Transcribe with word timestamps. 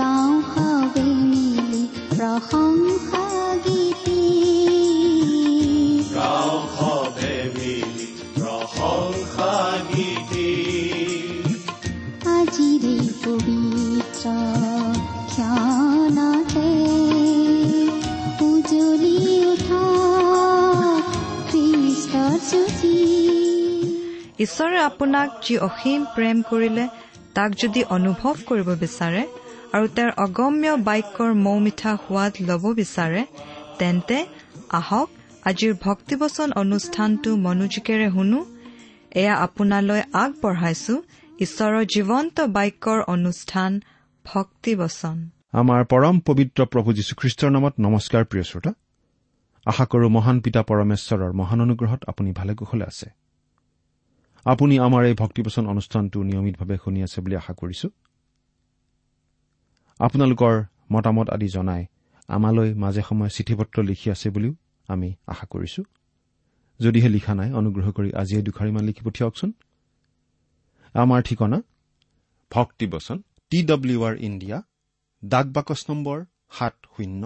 গাঁও 0.00 0.32
হাবে 0.50 1.06
মিলি 1.20 1.82
গীতি 3.64 4.20
উজলি 18.42 19.16
উঠা 19.44 19.84
খ্ৰীষ্টৰ 21.48 22.34
জ্যোতি 22.48 22.96
ঈশ্বৰে 24.38 24.78
আপোনাক 24.80 25.28
যি 25.42 25.54
অসীম 25.58 26.00
প্ৰেম 26.14 26.36
কৰিলে 26.50 26.84
তাক 27.34 27.50
যদি 27.62 27.80
অনুভৱ 27.90 28.34
কৰিব 28.46 28.68
বিচাৰে 28.80 29.22
আৰু 29.74 29.86
তেওঁৰ 29.96 30.12
অগম্য 30.24 30.66
বাক্যৰ 30.88 31.30
মৌ 31.46 31.56
মিঠা 31.66 31.92
সোৱাদ 32.02 32.32
ল'ব 32.48 32.64
বিচাৰে 32.80 33.22
তেন্তে 33.78 34.16
আহক 34.80 35.08
আজিৰ 35.50 35.72
ভক্তিবচন 35.86 36.48
অনুষ্ঠানটো 36.62 37.30
মনোযোগেৰে 37.46 38.08
শুনো। 38.10 38.40
এয়া 39.20 39.34
আপোনালৈ 39.46 40.02
আগবঢ়াইছো 40.22 40.94
ঈশ্বৰৰ 41.44 41.84
জীৱন্ত 41.94 42.36
বাক্যৰ 42.56 42.98
অনুষ্ঠান 43.14 43.70
ভক্তিবচন। 44.24 45.16
আমাৰ 45.52 45.80
পৰম 45.92 46.16
পবিত্ৰ 46.28 46.60
প্ৰভু 46.72 46.88
যীশুখ্ৰীষ্টৰ 46.98 47.50
নামত 47.50 47.74
নমস্কাৰ 47.86 48.22
প্ৰিয় 48.24 48.44
শ্ৰোতা। 48.50 48.72
আশা 49.66 49.84
কৰো 49.92 50.06
মহান 50.16 50.36
পিতা 50.40 50.60
পৰমেশ্বৰৰ 50.70 51.32
মহান 51.40 51.58
অনুগ্ৰহত 51.60 52.00
আপুনি 52.10 52.30
ভালে 52.32 52.52
কুশলে 52.54 52.84
আছে। 52.84 53.08
আপুনি 54.46 54.74
আমাৰ 54.86 55.02
এই 55.04 55.14
ভক্তিপচন 55.14 55.64
অনুষ্ঠানটো 55.66 56.18
নিয়মিতভাৱে 56.22 56.76
শুনি 56.84 57.00
আছে 57.02 57.18
বুলি 57.20 57.34
আশা 57.36 57.52
কৰিছো। 57.52 57.88
আপোনালোকৰ 60.00 60.54
মতামত 60.92 61.26
আদি 61.34 61.48
জনাই 61.56 61.82
আমালৈ 62.28 62.68
মাজে 62.82 63.02
সময়ে 63.08 63.30
চিঠি 63.36 63.54
পত্ৰ 63.60 63.76
লিখি 63.90 64.06
আছে 64.14 64.28
বুলিও 64.34 64.52
আমি 64.88 65.08
আশা 65.32 65.46
কৰিছো। 65.52 65.82
যদিহে 66.80 67.08
লিখা 67.16 67.32
নাই 67.40 67.48
অনুগ্ৰহ 67.60 67.86
কৰি 67.96 68.10
আজিয়ে 68.20 68.40
দুখাৰিমান 68.46 68.82
লিখি 68.88 69.02
পঠিয়াওকচোন। 69.06 69.50
আমাৰ 70.94 71.20
ঠিকনা 71.28 71.58
ভক্তিবচন 72.52 73.18
টি 73.50 73.58
ডব্লিউ 73.70 73.98
আৰ 74.08 74.14
ইণ্ডিয়া 74.28 74.58
ডাক 75.22 75.46
বাকচ 75.56 75.80
নম্বৰ 75.90 76.18
সাত 76.56 76.74
শূন্য 76.94 77.22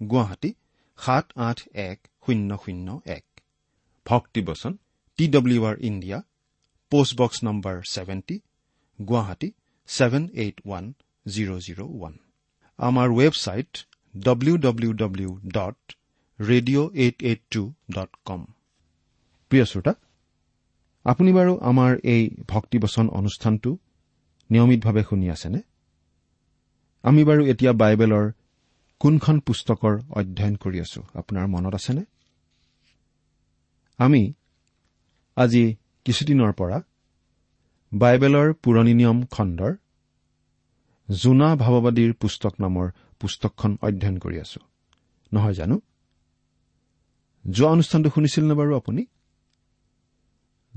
গুৱাহাটী 0.00 0.50
সাত 0.98 1.26
আঠ 1.48 1.58
এক 1.88 1.98
শূন্য 2.24 2.50
শূন্য 2.64 2.88
এক। 3.16 3.24
ভক্তিবচন 4.06 4.72
T 5.18 5.24
W 5.34 5.60
R 5.70 5.76
India 5.88 6.18
post box 6.92 7.38
number 7.46 7.76
seventy 7.94 8.36
Guwahati 8.98 9.48
seven 9.88 10.24
eight 10.42 10.56
one. 10.66 10.86
Zero' 11.28 11.60
zero' 11.66 11.82
one 11.86 12.14
আমাৰ 12.78 13.08
website 13.12 13.70
W 14.14 14.54
W 14.58 14.92
W 14.94 15.30
dot 15.54 15.78
radio' 16.38 16.88
eight 16.96 17.16
eight 17.22 17.40
two 17.50 17.62
dot 17.90 18.10
com 18.24 18.40
প্ৰিয় 19.50 19.64
শ্ৰোতা 19.64 19.92
আপুনি 21.06 21.30
বাৰু 21.32 21.52
আমাৰ 21.62 21.92
এই 22.04 22.22
ভক্তিবচন 22.48 23.06
অনুষ্ঠানটো 23.18 23.70
নিয়মিতভাৱে 24.50 25.02
শুনি 25.08 25.26
আছেনে 25.30 25.60
আমি 27.04 27.22
বাৰু 27.24 27.42
এতিয়া 27.52 27.72
বাইবেলৰ 27.72 28.26
কোনখন 29.00 29.36
পুস্তকৰ 29.46 29.94
অধ্যয়ন 30.18 30.54
কৰি 30.56 30.78
আছো 30.80 31.00
আপোনাৰ 31.14 31.44
মনত 31.46 31.74
আছেনে 31.74 32.02
আমি 33.98 34.22
আজি 35.36 35.64
কিছুদিনৰ 36.06 36.52
পৰা 36.52 36.78
বাইবেলৰ 37.92 38.48
পুৰণি 38.62 38.94
নিয়ম 38.94 39.18
খণ্ডৰ 39.30 39.72
জোনা 41.10 41.56
ভাৱবাদীৰ 41.56 42.12
পুস্তক 42.12 42.54
নামৰ 42.60 42.90
পুস্তকখন 43.20 43.76
অধ্যয়ন 43.82 44.18
কৰি 44.18 44.40
আছো। 44.40 44.60
নহয় 45.32 45.54
জানো? 45.54 45.80
যোৱা 47.50 47.70
অনুষ্ঠানটো 47.70 48.10
শুনিছিল 48.10 48.48
নে 48.48 48.54
বাৰু 48.54 48.76
আপুনি? 48.76 49.06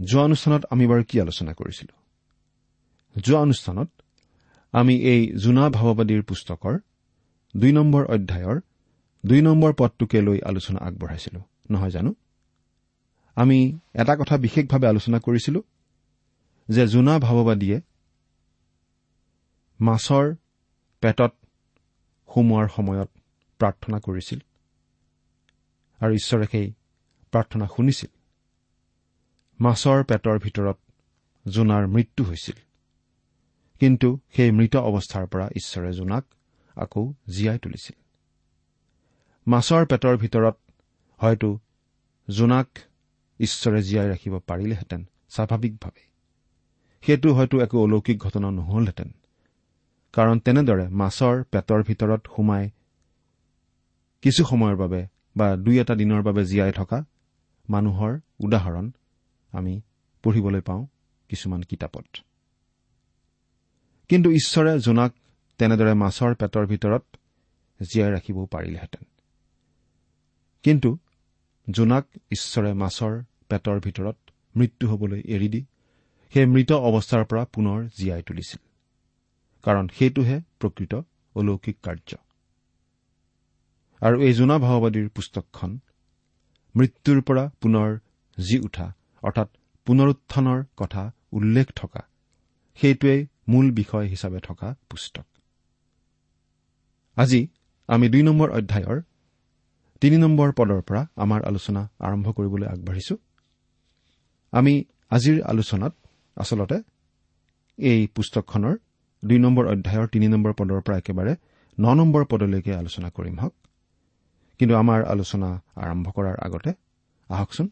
যোৱা 0.03 0.23
অনুষ্ঠানত 0.23 0.65
আমি 0.69 0.87
বাৰু 0.87 1.03
কি 1.03 1.21
আলোচনা 1.21 1.53
কৰিছিলো? 1.53 2.01
যোৱা 3.21 3.39
অনুষ্ঠানত 3.39 3.89
আমি 4.71 4.95
এই 4.95 5.31
জোনা 5.37 5.69
ভাৱবাদীৰ 5.69 6.23
পুস্তকৰ 6.23 6.79
দুই 7.57 7.71
নম্বৰ 7.71 8.05
অধ্যায়ৰ 8.05 8.61
দুই 9.25 9.41
নম্বৰ 9.41 9.73
পদটোকে 9.73 10.21
লৈ 10.21 10.39
আলোচনা 10.41 10.79
আগবঢ়াইছিলো। 10.85 11.41
নহয় 11.71 11.89
জানো? 11.89 12.13
আমি 13.35 13.79
এটা 13.93 14.15
কথা 14.15 14.37
বিশেষভাৱে 14.37 14.87
আলোচনা 14.87 15.19
কৰিছিলো 15.19 15.63
যে 16.69 16.87
জোনা 16.87 17.19
ভাৱবাদীয়ে 17.19 17.81
মাছৰ 19.81 20.35
পেটত 21.01 21.35
সোমোৱাৰ 22.33 22.67
সময়ত 22.75 23.09
প্ৰাৰ্থনা 23.59 23.99
কৰিছিল 23.99 24.39
আৰু 25.99 26.13
ঈশ্বৰে 26.13 26.45
সেই 26.51 26.73
প্ৰাৰ্থনা 27.31 27.67
শুনিছিল। 27.67 28.09
মাছৰ 29.59 30.03
পেটৰ 30.03 30.39
ভিতৰত 30.39 30.77
জোনাৰ 31.47 31.87
মৃত্যু 31.87 32.25
হৈছিল। 32.25 32.55
কিন্তু 33.79 34.19
সেই 34.35 34.51
মৃত 34.51 34.75
অৱস্থাৰ 34.75 35.27
পৰা 35.27 35.47
ঈশ্বৰে 35.47 35.93
জোনাক 35.93 36.25
আকৌ 36.75 37.13
জীয়াই 37.35 37.59
তুলিছিল। 37.59 38.03
মাছৰ 39.47 39.85
পেটৰ 39.85 40.17
ভিতৰত 40.17 40.57
হয়তো 41.17 41.59
জোনাক 42.29 42.67
ঈশ্বৰে 43.39 43.83
জীয়াই 43.83 44.09
ৰাখিব 44.09 44.39
পাৰিলেহেঁতেন 44.39 45.09
স্বাভাৱিকভাৱে। 45.29 46.01
সেইটো 47.05 47.33
হয়তো 47.33 47.59
একো 47.59 47.83
অলৌকিক 47.83 48.17
ঘটনা 48.17 48.51
নহলহেঁতেন। 48.51 49.13
কাৰণ 50.13 50.39
তেনেদৰে 50.39 50.89
মাছৰ 50.89 51.43
পেটৰ 51.43 51.83
ভিতৰত 51.83 52.21
সোমাই 52.35 52.69
কিছু 54.21 54.43
সময়ৰ 54.45 54.75
বাবে 54.75 55.07
বা 55.37 55.55
দুই 55.55 55.79
এটা 55.79 55.95
দিনৰ 55.95 56.21
বাবে 56.21 56.45
জীয়াই 56.45 56.71
থকা 56.71 57.05
মানুহৰ 57.69 58.19
উদাহৰণ 58.39 58.91
আমি 59.51 59.81
পঢ়িবলৈ 60.23 60.61
পাওঁ 60.61 60.87
কিছুমান 61.29 61.61
কিতাপত। 61.61 62.05
কিন্তু 64.09 64.31
ঈশ্বৰে 64.31 64.79
জোনাক 64.79 65.13
তেনেদৰে 65.57 65.93
মাছৰ 65.93 66.35
পেটৰ 66.35 66.65
ভিতৰত 66.65 67.03
জীয়াই 67.81 68.11
ৰাখিবও 68.11 68.45
পাৰিলেহেঁতেন। 68.45 69.03
কিন্তু 70.63 70.97
জোনাক 71.69 72.05
ঈশ্বৰে 72.31 72.73
মাছৰ 72.73 73.23
পেটৰ 73.49 73.79
ভিতৰত 73.79 74.17
মৃত্যু 74.55 74.87
হবলৈ 74.87 75.21
এৰি 75.25 75.49
দি 75.49 75.65
সেই 76.33 76.45
মৃত 76.45 76.71
অৱস্থাৰ 76.71 77.25
পৰা 77.25 77.45
পুনৰ 77.45 77.87
জীয়াই 77.97 78.23
তুলিছিল। 78.23 78.70
কাৰণ 79.63 79.85
সেইটোহে 79.97 80.37
প্ৰকৃত 80.59 80.93
অলৌকিক 81.35 81.77
কাৰ্য। 81.85 82.11
আৰু 84.01 84.17
এই 84.27 84.33
জোনা 84.33 84.55
ভাওবাদীৰ 84.65 85.07
পুস্তকখন 85.15 85.71
মৃত্যুৰ 86.75 87.19
পৰা 87.27 87.43
পুনৰ 87.61 87.89
জি 88.37 88.57
উঠা 88.67 88.87
অৰ্থাৎ 89.23 89.49
পুনৰুত্থানৰ 89.87 90.59
কথা 90.77 91.03
উল্লেখ 91.31 91.67
থকা 91.75 92.01
সেইটোৱেই 92.79 93.19
মূল 93.51 93.65
বিষয় 93.71 94.05
হিচাপে 94.07 94.39
থকা 94.47 94.67
পুস্তক। 94.89 95.25
আজি 97.17 97.41
আমি 97.89 98.05
দুই 98.09 98.23
নম্বৰ 98.23 98.49
অধ্যায়ৰ 98.57 98.99
তিনি 100.01 100.17
নম্বৰ 100.17 100.49
পদৰ 100.57 100.81
পৰা 100.87 101.01
আমাৰ 101.23 101.39
আলোচনা 101.49 101.81
আৰম্ভ 101.99 102.27
কৰিবলৈ 102.37 102.67
আগবাঢ়িছো। 102.73 103.15
আমি 104.53 104.73
আজিৰ 105.15 105.37
আলোচনাত 105.43 105.93
আচলতে 106.37 106.77
এই 107.77 108.01
পুস্তকখনৰ 108.15 108.75
দুই 109.23 109.39
নম্বৰ 109.39 109.65
অধ্যায়ৰ 109.67 110.07
তিনি 110.07 110.27
নম্বৰ 110.27 110.53
পদৰ 110.59 110.81
পৰা 110.85 110.97
একেবাৰে 110.97 111.33
ন 111.77 111.93
নম্বৰ 111.99 112.23
পদলৈকে 112.25 112.71
আলোচনা 112.75 113.09
কৰিম 113.09 113.35
হওক। 113.39 113.53
কিন্তু 114.59 114.75
আমাৰ 114.75 114.99
আলোচনা 115.05 115.49
আৰম্ভ 115.75 116.05
কৰাৰ 116.11 116.37
আগতে 116.45 116.71
আহকচোন। 117.29 117.69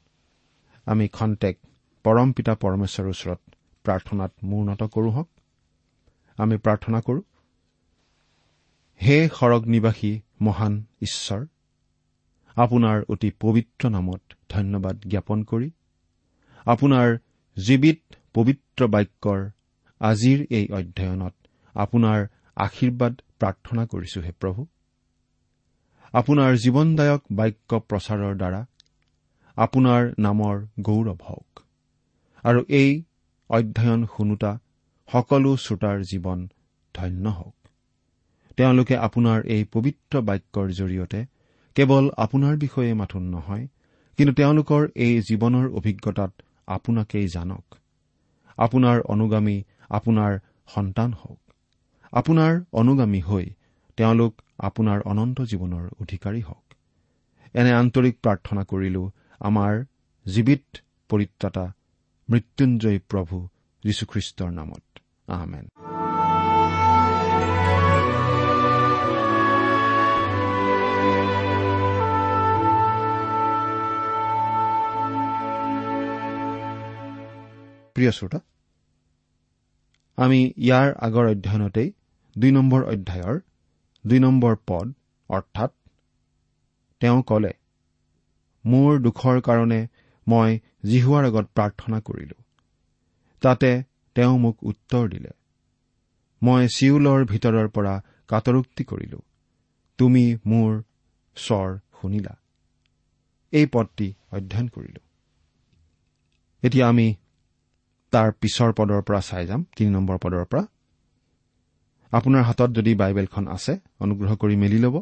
আমি 0.85 1.07
খন্তেক 1.07 1.55
পৰম 2.05 2.31
পিতা 2.31 2.53
পৰমেশ্বৰৰ 2.55 3.09
ওচৰত 3.09 3.39
প্ৰাৰ্থনাত 3.85 4.31
মূৰ্ণত 4.43 4.81
কৰো 4.83 5.09
হওক। 5.09 5.29
আমি 6.37 6.55
প্ৰাৰ্থনা 6.57 6.99
কৰো 7.01 7.21
হে 9.01 9.17
সৰগ 9.39 9.61
নিবাসী 9.65 10.11
মহান 10.41 10.73
ঈশ্বৰ 11.01 11.41
আপোনাৰ 12.57 12.97
অতি 13.09 13.29
পবিত্ৰ 13.39 13.89
নামত 13.89 14.21
ধন্যবাদ 14.49 14.95
জ্ঞাপন 15.07 15.43
কৰি 15.43 15.69
আপোনাৰ 16.65 17.17
জীৱিত 17.57 17.99
পবিত্ৰ 18.33 18.87
বাক্যৰ 18.87 19.39
আজিৰ 20.01 20.39
এই 20.49 20.65
অধ্যয়নত 20.69 21.33
আপোনাৰ 21.75 22.27
আশীৰ্বাদ 22.55 23.13
প্ৰাৰ্থনা 23.39 23.85
কৰিছো 23.85 24.21
হে 24.21 24.31
প্ৰভু। 24.31 24.67
আপোনাৰ 26.13 26.55
জীৱনদায়ক 26.55 27.21
বাক্য 27.31 27.79
প্ৰচাৰৰ 27.79 28.35
দ্বাৰা 28.35 28.65
আপোনাৰ 29.57 30.13
নামৰ 30.19 30.67
গৌৰৱ 30.81 31.17
হওক। 31.23 31.63
আৰু 32.43 32.63
এই 32.69 33.03
অধ্যয়ন 33.49 34.05
শুনোতা 34.05 34.59
সকলো 35.11 35.55
শ্ৰোতাৰ 35.55 36.03
জীৱন 36.03 36.47
ধন্য 36.95 37.29
হওক। 37.29 37.55
তেওঁলোকে 38.57 38.97
আপোনাৰ 38.97 39.41
এই 39.45 39.63
পবিত্ৰ 39.63 40.21
বাক্যৰ 40.21 40.71
জৰিয়তে 40.71 41.25
কেৱল 41.75 42.09
আপোনাৰ 42.17 42.57
বিষয়ে 42.57 42.93
মাথোন 42.93 43.23
নহয় 43.23 43.67
কিন্তু 44.17 44.33
তেওঁলোকৰ 44.33 44.87
এই 44.95 45.21
জীৱনৰ 45.21 45.69
অভিজ্ঞতাত 45.69 46.31
আপোনাকেই 46.67 47.27
জানক। 47.27 47.75
আপোনাৰ 48.57 49.01
অনুগামী 49.01 49.63
আপোনাৰ 49.89 50.39
সন্তান 50.67 51.13
হওক। 51.13 51.48
আপোনাৰ 52.13 52.61
অনুগামী 52.71 53.21
হৈ 53.21 53.45
তেওঁলোক 53.97 54.41
আপোনাৰ 54.59 54.99
অনন্ত 55.01 55.41
জীৱনৰ 55.41 55.85
অধিকাৰী 56.01 56.41
হওক। 56.41 56.65
এনে 57.53 57.71
আন্তৰিক 57.73 58.15
প্ৰাৰ্থনা 58.23 58.63
কৰিলো 58.63 59.11
আমাৰ 59.39 59.73
জীৱিত 60.25 60.65
পৰিত্ৰাতা 61.09 61.65
মৃত্যুঞ্জয় 62.29 62.99
প্ৰভু 63.09 63.47
যীশুখ্ৰীষ্টৰ 63.83 64.51
নামত। 64.51 64.85
আহমেন 65.27 65.65
প্ৰিয় 77.95 78.11
শ্ৰোতা 78.11 78.39
আমি 80.17 80.39
ইয়াৰ 80.57 80.93
আগৰ 80.95 81.25
অধ্যয়নতেই 81.27 81.89
দুই 82.35 82.51
নম্বৰ 82.51 82.81
অধ্যায়ৰ 82.83 83.39
দুই 84.05 84.19
নম্বৰ 84.19 84.55
পদ 84.67 84.87
অৰ্থাৎ 85.29 85.71
তেওঁ 87.01 87.23
কলে 87.23 87.53
মোৰ 88.65 88.99
দুখৰ 88.99 89.41
কাৰণে 89.41 89.87
মই 90.27 90.59
জিহুৱাৰ 90.85 91.23
আগত 91.25 91.45
প্ৰাৰ্থনা 91.55 91.99
কৰিলো। 91.99 92.37
তাতে 93.41 93.83
তেওঁ 94.15 94.37
মোক 94.39 94.55
উত্তৰ 94.63 95.09
দিলে 95.09 95.31
মই 96.41 96.67
চিউলৰ 96.67 97.25
ভিতৰৰ 97.25 97.67
পৰা 97.67 97.93
কাটৰোক্তি 98.27 98.83
কৰিলো। 98.83 99.19
তুমি 99.99 100.23
মোৰ 100.45 100.83
স্বৰ 101.35 101.79
শুনিলা। 102.01 102.33
এই 103.53 103.65
পদটি 103.65 104.13
অধ্যয়ন 104.31 104.67
কৰিলো। 104.67 105.01
এতিয়া 106.63 106.85
আমি 106.87 107.07
তাৰ 108.13 108.31
পিছৰ 108.31 108.73
পদৰ 108.73 109.01
পৰা 109.01 109.21
চাই 109.21 109.47
যাম 109.47 109.65
তিনি 109.75 109.89
নম্বৰ 109.91 110.17
পদৰ 110.17 110.45
পৰা। 110.45 110.63
আপোনাৰ 112.11 112.43
হাতত 112.43 112.69
যদি 112.71 112.91
বাইবেলখন 112.95 113.47
আছে 113.47 113.73
অনুগ্ৰহ 113.99 114.35
কৰি 114.35 114.55
মেলি 114.55 114.79
ল'ব। 114.79 114.95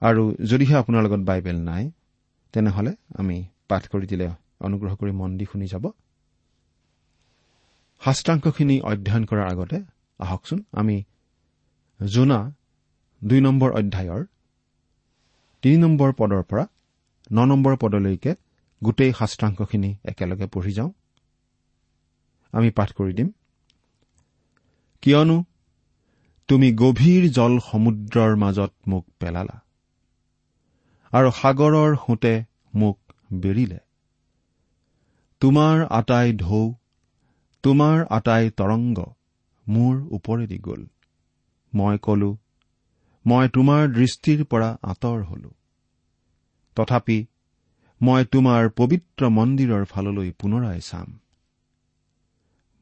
আৰু 0.00 0.22
যদিহে 0.44 0.74
আপোনাৰ 0.74 1.02
লগত 1.02 1.20
বাইবেল 1.20 1.58
নাই 1.60 1.90
তেনেহলে 2.52 2.92
আমি 3.18 3.36
পাঠ 3.68 3.82
কৰি 3.88 4.06
দিলে 4.06 4.26
অনুগ্ৰহ 4.60 4.96
কৰি 4.96 5.12
মন 5.12 5.30
দি 5.38 5.44
শুনি 5.44 5.66
যাব। 5.66 5.84
শাস্ত্ৰাংশখিনি 8.04 8.80
অধ্যয়ন 8.80 9.24
কৰাৰ 9.24 9.46
আগতে 9.50 9.78
আহকচোন 10.18 10.64
আমি 10.72 10.96
জোনা 12.04 12.40
দুই 13.24 13.40
নম্বৰ 13.40 13.70
অধ্যায়ৰ 13.72 14.24
তিনি 15.62 15.76
নম্বৰ 15.76 16.12
পদৰ 16.12 16.42
পৰা 16.42 16.64
ন 17.32 17.44
নম্বৰ 17.44 17.76
পদলৈকে 17.76 18.34
গোটেই 18.84 19.12
শাস্ত্ৰাংশখিনি 19.18 19.90
একেলগে 20.04 20.46
পঢ়ি 20.46 20.72
যাওঁ। 20.72 20.90
আমি 22.52 22.70
পাঠ 22.70 22.92
কৰি 22.92 23.12
দিম। 23.12 23.28
কিয়নো 25.02 25.38
তুমি 26.48 26.68
গভীৰ 26.72 27.24
জল 27.30 27.58
সমুদ্ৰৰ 27.58 28.36
মাজত 28.36 28.72
মোক 28.86 29.04
পেলালা 29.20 29.56
আৰু 31.12 31.30
সাগৰৰ 31.30 31.94
সোঁতে 31.96 32.32
মোক 32.74 32.98
বেৰিলে। 33.32 33.78
তোমাৰ 35.42 35.76
আটাই 35.90 36.32
ঢৌ 36.32 36.62
তোমাৰ 37.64 38.04
আটাই 38.10 38.50
তৰংগ 38.50 38.98
মোৰ 39.66 39.94
ওপৰেদি 40.10 40.58
গ'ল। 40.58 40.82
মই 41.72 41.96
কলো 42.02 42.30
মই 43.26 43.48
তোমাৰ 43.48 43.82
দৃষ্টিৰ 43.92 44.44
পৰা 44.44 44.68
আঁতৰ 44.82 45.18
হলো। 45.22 45.50
তথাপি 46.76 47.18
মই 48.00 48.24
তোমাৰ 48.32 48.68
পবিত্ৰ 48.76 49.30
মন্দিৰৰ 49.30 49.84
ফাললৈ 49.84 50.30
পুনৰাই 50.38 50.80
চাম। 50.80 51.08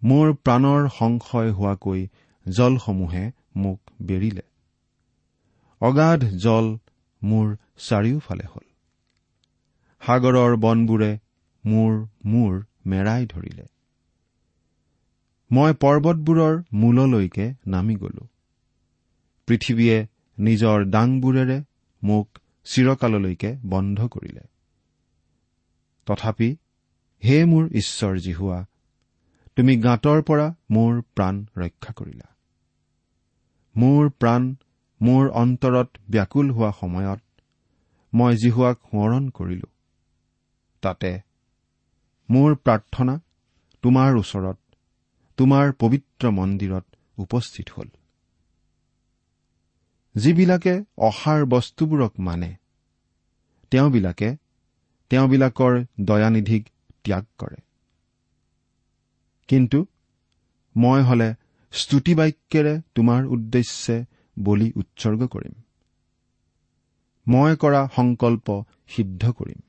মোৰ 0.05 0.33
প্ৰাণৰ 0.33 0.89
সংশয় 0.99 1.53
হোৱাকৈ 1.53 2.09
জলসমূহে 2.49 3.33
মোক 3.57 3.81
বেৰিলে। 4.03 4.43
অগাধ 5.81 6.25
জল 6.25 6.79
মোৰ 7.23 7.57
চাৰিওফালে 7.79 8.45
হ'ল। 8.45 8.67
সাগৰৰ 10.07 10.57
বনবোৰে 10.57 11.19
মোৰ 11.67 12.07
মূৰ 12.25 12.65
মেৰাই 12.87 13.27
ধৰিলে। 13.27 13.67
মই 15.53 15.73
পৰ্বতবোৰৰ 15.73 16.63
মূললৈকে 16.73 17.55
নামি 17.67 17.95
গলো। 17.95 18.27
পৃথিৱীয়ে 19.47 20.07
নিজৰ 20.39 20.85
দাংবোৰেৰে 20.85 21.63
মোক 22.03 22.39
চিৰকাললৈকে 22.65 23.57
বন্ধ 23.67 24.07
কৰিলে। 24.07 24.41
তথাপি 26.07 26.57
হে 27.25 27.45
মোৰ 27.45 27.69
ঈশ্বৰ 27.73 28.19
জিহুৱা 28.19 28.67
তুমি 29.57 29.77
গাঁতৰ 29.77 30.23
পৰা 30.23 30.47
মোৰ 30.71 31.03
প্ৰাণ 31.17 31.47
ৰক্ষা 31.57 31.93
কৰিলা। 31.93 32.27
মোৰ 33.77 34.11
প্ৰাণ 34.11 34.43
মোৰ 35.01 35.31
অন্তৰত 35.35 35.89
ব্যাকুল 36.11 36.51
হোৱা 36.51 36.71
সময়ত 36.81 37.23
মই 38.13 38.37
জিহুৱাক 38.37 38.77
সোঁৱৰণ 38.79 39.29
কৰিলো। 39.31 39.69
তাতে 40.83 41.13
মোৰ 42.31 42.55
প্ৰাৰ্থনা 42.55 43.15
তোমাৰ 43.85 44.17
ওচৰত 44.17 44.59
তোমাৰ 45.39 45.73
পবিত্ৰ 45.73 46.31
মন্দিৰত 46.31 46.85
উপস্থিত 47.19 47.67
হ'ল। 47.71 47.89
যিবিলাকে 50.15 50.75
অসাৰ 50.99 51.45
বস্তুবোৰক 51.45 52.13
মানে 52.21 52.57
তেওঁবিলাকে 53.73 54.37
তেওঁবিলাকৰ 55.11 55.85
দয়ানিধিক 56.01 56.69
ত্যাগ 57.05 57.25
কৰে। 57.39 57.66
কিন্তু 59.49 59.87
মই 60.77 61.03
হলে 61.03 61.35
স্তুতিবাক্যেৰে 61.73 62.81
তোমাৰ 62.95 63.27
উদ্দেশ্যে 63.27 64.05
বলি 64.39 64.73
উৎসৰ্গ 64.77 65.27
কৰিম। 65.27 65.55
মই 67.29 67.57
কৰা 67.57 67.89
সংকল্প 67.97 68.63
সিদ্ধ 68.89 69.31
কৰিম। 69.31 69.61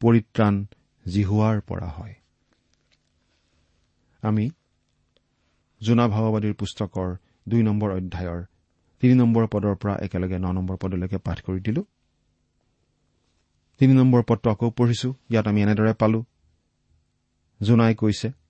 পৰিত্ৰাণ 0.00 0.66
জিহুৱাৰ 1.06 1.60
পৰা 1.60 1.86
হয়। 1.86 2.14
আমি 4.22 4.50
জোনা 5.80 6.08
ভাৱবাদীৰ 6.08 6.54
পুস্তকৰ 6.54 7.16
দুই 7.48 7.62
নম্বৰ 7.62 7.90
অধ্যায়ৰ 7.90 8.44
তিনি 9.00 9.14
নম্বৰ 9.14 9.46
পদৰ 9.46 9.74
পৰা 9.74 9.94
একেলগে 9.96 10.38
ন 10.38 10.52
নম্বৰ 10.52 10.76
পদলৈকে 10.76 11.18
পাঠ 11.18 11.40
কৰি 11.40 11.60
দিলো। 11.60 11.84
তিনি 13.78 13.94
নম্বৰ 13.94 14.22
পদটো 14.22 14.50
আকৌ 14.50 14.70
পঢ়িছো 14.70 15.14
ইয়াত 15.30 15.46
আমি 15.48 15.62
এনেদৰে 15.62 15.92
পালো। 15.92 16.24
জোনাই 17.60 17.94
কৈছে 17.94 18.43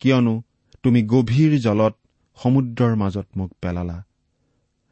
কিয়নো 0.00 0.34
তুমি 0.82 1.00
গভীৰ 1.06 1.52
জলত 1.60 1.94
সমুদ্ৰৰ 2.38 2.94
মাজত 2.96 3.26
মোক 3.36 3.50
পেলালা 3.62 3.98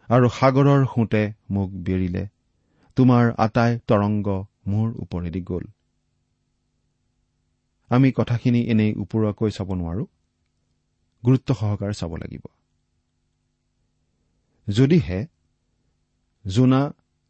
আৰু 0.09 0.27
সাগৰৰ 0.29 0.83
সোঁতে 0.85 1.23
মোক 1.51 1.71
বেৰিলে। 1.87 2.25
তোমাৰ 2.97 3.25
আটাই 3.39 3.73
তৰংগ 3.87 4.29
মোৰ 4.67 4.89
ওপৰেদি 4.99 5.41
গ'ল। 5.41 5.65
আমি 7.91 8.09
কথাখিনি 8.13 8.61
এনেই 8.67 8.93
ওপৰুৱাকৈ 8.95 9.51
চাব 9.51 9.69
নোৱাৰো। 9.75 10.05
গুৰুত্ব 11.25 11.49
সহকাৰে 11.55 11.95
চাব 11.95 12.13
লাগিব। 12.17 12.45
যদিহে 14.69 15.21
জোনা 16.45 16.83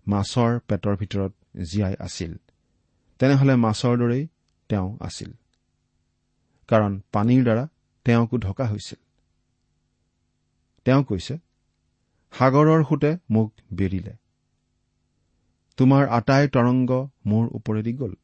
মাছৰ 0.07 0.53
পেটৰ 0.69 0.95
ভিতৰত 0.97 1.33
জীয়াই 1.63 1.95
আছিল 2.01 2.33
তেনেহলে 3.21 3.55
মাছৰ 3.57 3.95
দৰেই 3.99 4.25
তেওঁ 4.71 4.89
আছিল। 5.01 5.31
কাৰণ 6.69 6.93
পানীৰ 7.13 7.43
দ্বাৰা 7.45 7.65
তেওঁকো 8.07 8.39
ঢকা 8.39 8.65
হৈছিল। 8.67 8.99
তেওঁ 10.87 11.03
কৈছে 11.05 11.35
সাগৰৰ 12.33 12.83
সোঁতে 12.85 13.11
মোক 13.31 13.49
বেৰিলে। 13.73 14.15
তোমাৰ 15.79 16.09
আটাই 16.09 16.49
তৰংগ 16.49 16.91
মোৰ 17.27 17.45
ওপৰেদি 17.53 17.93
গ'ল। 17.93 18.15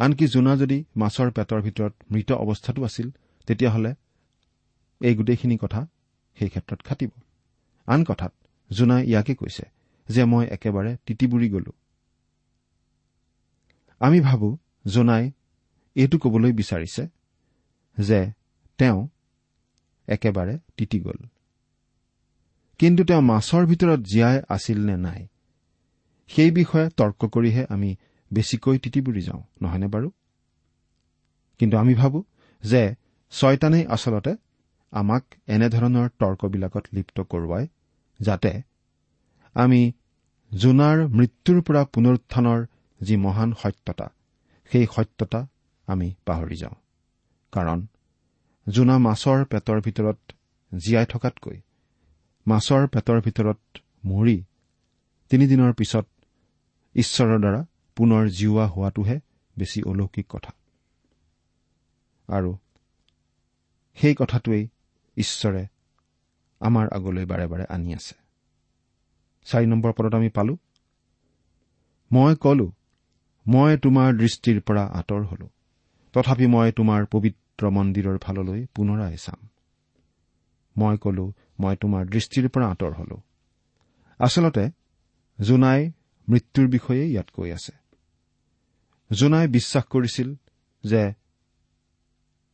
আনকি 0.00 0.26
জোনা 0.26 0.52
যদি 0.56 0.84
মাছৰ 0.96 1.28
পেটৰ 1.30 1.60
ভিতৰত 1.62 1.94
মৃত 2.12 2.30
অৱস্থাতো 2.32 2.80
আছিল 2.84 3.10
তেতিয়াহ'লে 3.48 3.92
এই 5.00 5.14
গোটেইখিনি 5.14 5.56
কথা 5.56 5.80
সেই 6.36 6.48
ক্ষেত্ৰত 6.48 6.80
খাটিব। 6.82 7.10
আন 7.88 8.00
কথাত 8.04 8.32
জোনাই 8.70 9.02
ইয়াকে 9.06 9.34
কৈছে 9.34 9.64
যে 10.08 10.24
মই 10.24 10.44
একেবাৰে 10.46 10.92
তিতিবুৰি 11.06 11.48
গলো। 11.50 11.72
আমি 14.00 14.20
ভাবো 14.20 14.48
জোনাই 14.86 15.24
এইটো 15.96 16.16
কবলৈ 16.18 16.52
বিচাৰিছে 16.52 17.02
যে 17.98 18.20
তেওঁ 18.78 19.00
একেবাৰে 20.08 20.54
তিতি 20.76 20.98
গ'ল। 21.00 21.20
কিন্তু 22.80 23.02
তেওঁ 23.04 23.22
মাছৰ 23.22 23.62
ভিতৰত 23.70 24.00
জীয়াই 24.10 24.36
আছিল 24.48 24.78
নে 24.86 24.96
নাই 25.06 25.20
সেই 26.30 26.50
বিষয়ে 26.50 26.86
তৰ্ক 26.98 27.20
কৰিহে 27.34 27.62
আমি 27.74 27.90
বেছিকৈ 28.30 28.76
তিতিবুৰি 28.84 29.22
যাওঁ 29.22 29.42
নহয়নে 29.62 29.88
বাৰু? 29.94 30.08
কিন্তু 31.60 31.74
আমি 31.76 31.94
ভাবো 31.94 32.18
যে 32.64 32.82
ছয়তানেই 33.32 33.84
আচলতে 33.86 34.32
আমাক 34.92 35.24
এনেধৰণৰ 35.48 36.08
তৰ্কবিলাকত 36.20 36.84
লিপ্ত 36.92 37.16
কৰোৱাই 37.32 37.64
যাতে 38.20 38.52
আমি 39.56 39.80
জোনাৰ 40.52 40.98
মৃত্যুৰ 41.08 41.58
পৰা 41.66 41.82
পুনৰুত্থানৰ 41.84 42.60
যি 43.00 43.14
মহান 43.16 43.50
সত্যতা 43.62 44.06
সেই 44.70 44.86
সত্যতা 44.94 45.40
আমি 45.88 46.14
পাহৰি 46.26 46.56
যাওঁ। 46.56 46.76
কাৰণ 47.52 47.86
জোনা 48.68 48.98
মাছৰ 48.98 49.44
পেটৰ 49.44 49.80
ভিতৰত 49.80 50.18
জীয়াই 50.72 51.06
থকাতকৈ 51.06 51.58
মাছৰ 52.46 52.86
পেটৰ 52.86 53.18
ভিতৰত 53.20 53.60
মৰি 54.04 54.36
তিনিদিনৰ 55.30 55.72
পিছত 55.72 56.06
ঈশ্বৰৰ 56.94 57.40
দ্বাৰা 57.40 57.60
পুনৰ 57.96 58.28
জিওৱা 58.28 58.66
হোৱাটোহে 58.66 59.16
বেছি 59.56 59.82
অলৌকিক 59.82 60.26
কথা। 60.28 60.52
আৰু 62.28 62.50
সেই 63.98 64.14
কথাটোৱেই 64.14 64.64
ঈশ্বৰে 65.16 65.62
আমাৰ 66.60 66.86
আগলৈ 66.92 67.24
বাৰে 67.24 67.46
বাৰে 67.46 67.64
আনি 67.68 67.94
আছে। 67.94 68.14
চাৰি 69.46 69.66
নম্বৰ 69.66 69.92
পদত 69.92 70.14
আমি 70.14 70.28
পালো 70.28 70.54
মই 72.10 72.34
কলো 72.36 72.66
মই 73.46 73.76
তোমাৰ 73.76 74.08
দৃষ্টিৰ 74.16 74.60
পৰা 74.60 74.84
আঁতৰ 75.00 75.22
হলো। 75.24 75.46
তথাপি 76.12 76.46
মই 76.46 76.72
তোমাৰ 76.72 77.06
পবিত্ৰ 77.06 77.70
মন্দিৰৰ 77.70 78.18
ফাললৈ 78.18 78.66
পুনৰাই 78.74 79.16
চাম। 79.16 79.48
মই 80.76 80.96
কলো 80.96 81.32
মই 81.58 81.76
তোমাৰ 81.76 82.06
দৃষ্টিৰ 82.06 82.48
পৰা 82.48 82.66
আঁতৰ 82.70 82.92
হলো। 82.92 83.22
আচলতে 84.18 84.70
জোনাই 85.40 85.92
মৃত্যুৰ 86.28 86.66
বিষয়ে 86.68 87.04
ইয়াত 87.06 87.28
কৈ 87.30 87.52
আছে। 87.52 87.72
জোনাই 89.10 89.48
বিশ্বাস 89.48 89.84
কৰিছিল 89.84 90.28
যে 90.84 91.02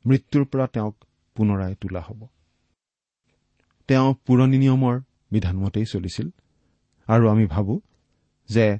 মৃত্যুৰ 0.06 0.44
পৰা 0.44 0.66
তেওঁক 0.66 0.96
পুনৰাই 1.36 1.74
তোলা 1.74 2.00
হ'ব। 2.00 2.20
তেওঁ 3.88 4.14
পুৰণি 4.26 4.58
নিয়মৰ 4.58 5.00
বিধানমতেই 5.30 5.84
চলিছিল 5.84 6.28
আৰু 7.08 7.28
আমি 7.28 7.46
ভাবো 7.46 7.80
যে 8.48 8.78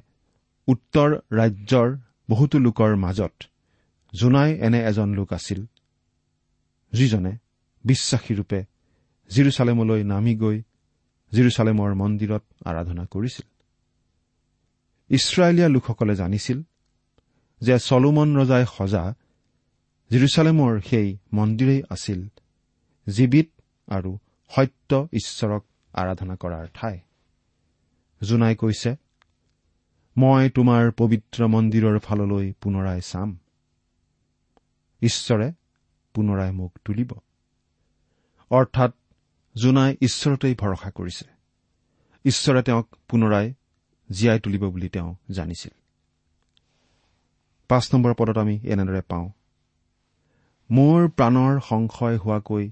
উত্তৰ 0.67 1.09
ৰাজ্যৰ 1.31 1.97
বহুতো 2.29 2.59
লোকৰ 2.59 2.95
মাজত 2.95 3.33
জোনাই 4.19 4.51
এনে 4.57 4.79
এজন 4.85 5.09
লোক 5.13 5.33
আছিল 5.33 5.65
যিজনে 6.93 7.33
বিশ্বাসীৰূপে 7.85 8.59
জিৰচালেমলৈ 9.29 10.01
নামি 10.03 10.33
গৈ 10.35 10.57
জিৰচালেমৰ 11.31 11.91
মন্দিৰত 11.93 12.43
আৰাধনা 12.65 13.05
কৰিছিল। 13.05 13.45
ইছৰাইলীয়া 15.09 15.69
লোকসকলে 15.69 16.15
জানিছিল 16.15 16.63
যে 17.61 17.75
চলোমন 17.79 18.29
ৰজাই 18.37 18.65
সজা 18.77 19.03
জিৰচালেমৰ 20.11 20.73
সেই 20.79 21.07
মন্দিৰেই 21.33 21.81
আছিল 21.89 22.19
জীৱিত 23.07 23.49
আৰু 23.87 24.11
সত্য 24.51 24.91
ঈশ্বৰক 25.13 25.63
আৰাধনা 25.93 26.35
কৰাৰ 26.35 26.65
ঠাই। 26.73 26.95
জোনাই 28.21 28.55
কৈছে 28.55 28.91
মই 30.17 30.43
তোমাৰ 30.49 30.83
পবিত্ৰ 30.91 31.39
মন্দিৰৰ 31.47 31.99
ফাললৈ 31.99 32.53
পুনৰাই 32.61 33.01
চাম। 33.01 33.29
ঈশ্বৰে 35.01 35.53
পুনৰাই 36.13 36.51
মোক 36.51 36.79
তুলিব। 36.85 37.11
অৰ্থাৎ 38.51 38.91
জোনাই 39.55 39.97
ঈশ্বৰতেই 40.01 40.55
ভৰসা 40.55 40.91
কৰিছে। 40.91 41.25
ঈশ্বৰে 42.25 42.63
তেওঁক 42.63 42.95
পুনৰাই 43.07 43.53
জীয়াই 44.11 44.39
তুলিব 44.39 44.69
বুলি 44.69 44.89
তেওঁ 44.89 45.15
জানিছিল। 45.31 45.71
পাঁচ 47.67 47.93
নম্বৰ 47.93 48.13
পদত 48.13 48.37
আমি 48.37 48.59
এনেদৰে 48.63 49.01
পাওঁ। 49.01 49.29
মোৰ 50.71 51.09
প্ৰাণৰ 51.09 51.59
সংশয় 51.69 52.17
হোৱাকৈ 52.17 52.71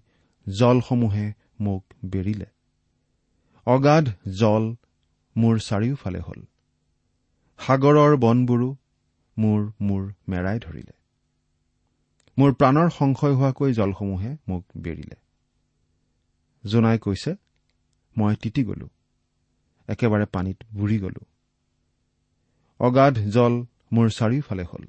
জলসমূহে 0.58 1.34
মোক 1.60 1.86
বেৰিলে। 2.06 2.46
অগাধ 3.65 4.10
জল 4.30 4.75
মোৰ 5.38 5.60
চাৰিওফালে 5.60 6.20
হ'ল। 6.20 6.46
সাগৰৰ 7.60 8.18
বনবোৰো 8.18 8.75
মোৰ 9.38 9.72
মূৰ 9.82 10.13
মেৰাই 10.30 10.60
ধৰিলে। 10.60 11.02
মোৰ 12.38 12.54
প্ৰাণৰ 12.54 12.90
সংশয় 12.90 13.34
হোৱাকৈ 13.34 13.74
জলসমূহে 13.74 14.38
মোক 14.48 14.66
বেৰিলে। 14.78 15.16
জোনাই 16.66 17.00
কৈছে 17.00 17.36
মই 18.18 18.36
তিতি 18.36 18.63
গলো। 18.63 18.88
একেবাৰে 19.88 20.25
পানীত 20.25 20.58
বুৰি 20.75 21.00
গলো। 21.00 21.25
অগাধ 22.80 23.20
জল 23.20 23.54
মোৰ 23.92 24.10
চাৰিওফালে 24.10 24.63
হ'ল। 24.63 24.84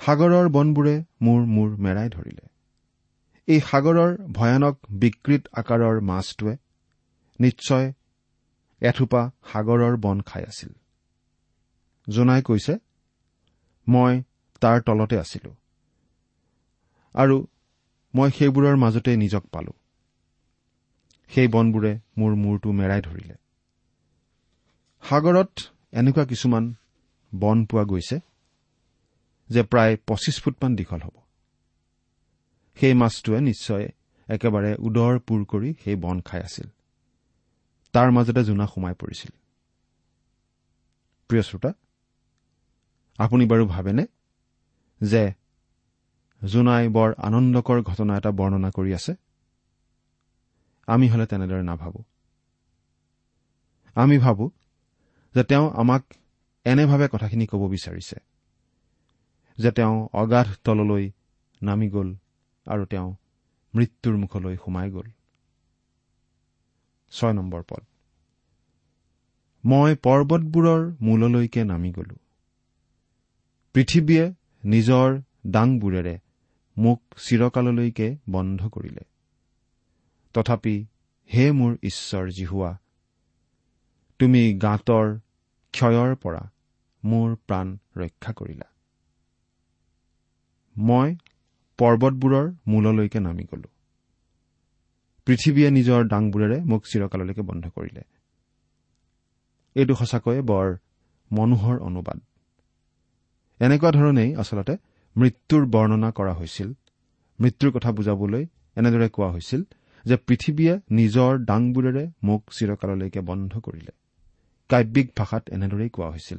সাগৰৰ 0.00 0.48
বনবোৰে 0.48 1.04
মোৰ 1.22 1.46
মূৰ 1.46 1.76
মেৰাই 1.76 2.08
ধৰিলে। 2.08 2.48
এই 3.46 3.60
সাগৰৰ 3.60 4.16
ভয়ানক 4.32 4.78
বিকৃত 4.90 5.48
আকাৰৰ 5.52 6.00
মাছটোৱে 6.00 6.56
নিশ্চয় 7.40 7.92
এথোপা 8.80 9.30
সাগৰৰ 9.52 9.96
বন 9.96 10.20
খাই 10.20 10.44
আছিল। 10.44 10.72
জোনাই 12.08 12.42
কৈছে 12.42 12.78
মই 13.88 14.22
তাৰ 14.60 14.80
তলতে 14.80 15.18
আছিলো। 15.18 15.54
আৰু 17.16 17.36
মই 18.14 18.30
সেইবোৰৰ 18.30 18.76
মাজতে 18.76 19.16
নিজক 19.16 19.44
পালো। 19.46 19.72
সেই 21.30 21.48
বনবোৰে 21.48 21.92
মোৰ 22.18 22.32
মূৰটো 22.34 22.72
মেৰাই 22.72 23.00
ধৰিলে। 23.02 23.34
সাগৰত 25.02 25.52
এনেকুৱা 25.92 26.24
কিছুমান 26.24 26.64
বন 27.32 27.64
পোৱা 27.64 27.84
গৈছে 27.84 28.16
যে 29.50 29.62
প্ৰায় 29.62 29.96
পঁচিছ 30.06 30.36
ফুটমান 30.42 30.76
দীঘল 30.76 31.00
হ'ব। 31.00 31.16
সেই 32.76 32.94
মাছটোৱে 32.94 33.40
নিশ্চয় 33.40 33.86
একেবাৰে 34.28 34.70
উদৰ 34.78 35.18
পূৰ 35.18 35.44
কৰি 35.44 35.74
সেই 35.84 35.96
বন 35.96 36.20
খাই 36.20 36.40
আছিল। 36.40 36.68
তাৰ 37.94 38.08
মাজতে 38.10 38.44
জোনা 38.44 38.66
সোমাই 38.66 38.94
পৰিছিল। 38.94 39.30
প্ৰিয় 41.30 41.42
শ্ৰোতা 41.42 41.70
আপুনি 43.18 43.44
বাৰু 43.46 43.66
ভাবেনে 43.66 44.04
যে 45.00 45.22
জোনাই 46.44 46.88
বৰ 46.88 47.14
আনন্দকৰ 47.18 47.82
ঘটনা 47.82 48.16
এটা 48.16 48.30
বৰ্ণনা 48.30 48.70
কৰি 48.70 48.94
আছে। 48.94 49.14
আমি 50.86 51.08
হলে 51.08 51.26
তেনেদৰে 51.26 51.62
নাভাবো। 51.62 52.04
আমি 53.94 54.18
ভাবো 54.18 54.50
যে 55.34 55.44
তেওঁ 55.44 55.70
আমাক 55.70 56.02
এনেভাৱে 56.64 57.08
কথাখিনি 57.12 57.46
ক'ব 57.46 57.68
বিচাৰিছে 57.68 58.16
যে 59.58 59.70
তেওঁ 59.70 60.08
অগাধ 60.12 60.46
তললৈ 60.64 61.10
নামি 61.62 61.88
গ'ল 61.90 62.14
আৰু 62.66 62.84
তেওঁ 62.84 63.16
মৃত্যুৰ 63.74 64.16
মুখলৈ 64.16 64.56
সোমাই 64.56 64.90
গ'ল। 64.90 65.08
ছয় 67.10 67.32
নম্বৰ 67.32 67.62
পদ। 67.68 67.84
মই 69.64 69.94
পৰ্বতবোৰৰ 69.94 70.94
মূললৈকে 71.00 71.64
নামি 71.64 71.92
গলো। 71.92 72.16
পৃথিৱীয়ে 73.72 74.34
নিজৰ 74.64 75.20
দাংবোৰেৰে 75.46 76.18
মোক 76.78 77.02
চিৰকাললৈকে 77.16 78.16
বন্ধ 78.30 78.68
কৰিলে। 78.68 79.04
তথাপি 80.34 80.86
হে 81.34 81.52
মোৰ 81.52 81.76
ঈশ্বৰ 81.82 82.30
জিহুৱা 82.30 82.78
তুমি 84.18 84.58
গাঁতৰ 84.58 85.18
ক্ষয়ৰ 85.72 86.14
পৰা 86.14 86.42
মোৰ 87.04 87.34
প্ৰাণ 87.34 87.78
ৰক্ষা 87.96 88.32
কৰিলা। 88.32 88.68
মই 90.78 91.16
পৰ্বতবোৰৰ 91.78 92.52
মূললৈকে 92.66 93.20
নামি 93.20 93.44
গলো। 93.44 93.68
পৃথিৱীয়ে 95.26 95.70
নিজৰ 95.70 96.04
দাংবোৰেৰে 96.04 96.60
মোক 96.60 96.86
চিৰকাললৈকে 96.86 97.42
বন্ধ 97.42 97.68
কৰিলে। 97.68 98.02
এইটো 99.74 99.94
সঁচাকৈয়ে 99.94 100.42
বৰ 100.42 100.76
মনোহৰ 101.32 101.78
অনুবাদ। 101.78 102.20
এনেকুৱা 103.60 103.90
ধৰণেই 103.90 104.34
আচলতে 104.34 104.76
মৃত্যুৰ 105.16 105.66
বৰ্ণনা 105.66 106.10
কৰা 106.10 106.32
হৈছিল। 106.32 106.74
মৃত্যুৰ 107.40 107.70
কথা 107.72 107.92
বুজাবলৈ 107.92 108.46
এনেদৰে 108.76 109.08
কোৱা 109.08 109.30
হৈছিল 109.30 109.62
যে 110.04 110.16
পৃথিৱীয়ে 110.16 110.80
নিজৰ 110.90 111.38
দাংবোৰেৰে 111.44 112.10
মোক 112.22 112.42
চিৰকাললৈকে 112.50 113.20
বন্ধ 113.20 113.52
কৰিলে। 113.58 113.92
কাব্যিক 114.68 115.10
ভাষাত 115.16 115.50
এনেদৰেই 115.50 115.88
কোৱা 115.88 116.10
হৈছিল। 116.10 116.38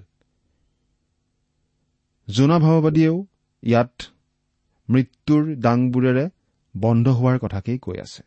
জোনা 2.27 2.59
ভাৱবাদীয়েও 2.59 3.25
ইয়াত 3.63 3.93
মৃত্যুৰ 4.89 5.55
দাংবোৰেৰে 5.55 6.29
বন্ধ 6.75 7.07
হোৱাৰ 7.07 7.39
কথাকেই 7.39 7.77
কৈ 7.77 7.97
আছে। 7.97 8.23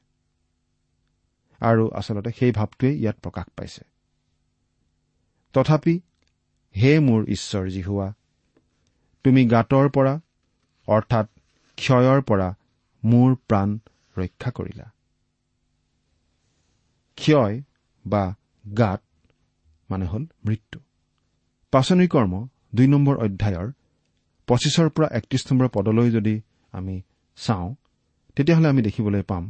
আৰু 1.60 1.90
আচলতে 1.90 2.30
সেই 2.30 2.52
ভাৱটোৱেই 2.52 2.94
ইয়াত 2.98 3.16
প্ৰকাশ 3.22 3.46
পাইছে। 3.56 3.82
তথাপি 5.52 6.00
হে 6.76 6.92
মোৰ 7.00 7.20
ঈশ্বৰ 7.28 7.64
জিহুৱা 7.70 8.12
তুমি 9.24 9.46
গাঁতৰ 9.46 9.88
পৰা 9.88 10.20
অৰ্থাৎ 10.94 11.26
ক্ষয়ৰ 11.78 12.20
পৰা 12.22 12.48
মোৰ 13.02 13.30
প্ৰাণ 13.48 13.68
ৰক্ষা 14.16 14.50
কৰিলা। 14.50 14.86
ক্ষয় 17.18 17.54
বা 18.04 18.24
গাত 18.64 19.00
মানে 19.90 20.04
হ'ল 20.06 20.24
মৃত্যু। 20.46 20.78
পাচনি 21.72 22.06
কৰ্ম 22.08 22.34
দুই 22.74 22.86
নম্বৰ 22.86 23.16
অধ্যায়ৰ 23.16 23.68
পঁচিছৰ 24.48 24.88
পৰা 24.90 25.08
একত্ৰিশ 25.18 25.42
নম্বৰ 25.48 25.68
পদলৈ 25.68 26.08
যদি 26.10 26.34
আমি 26.74 26.96
চাওঁ 27.38 27.68
তেতিয়াহ'লে 28.36 28.68
আমি 28.68 28.82
দেখিবলৈ 28.82 29.22
পাম 29.22 29.44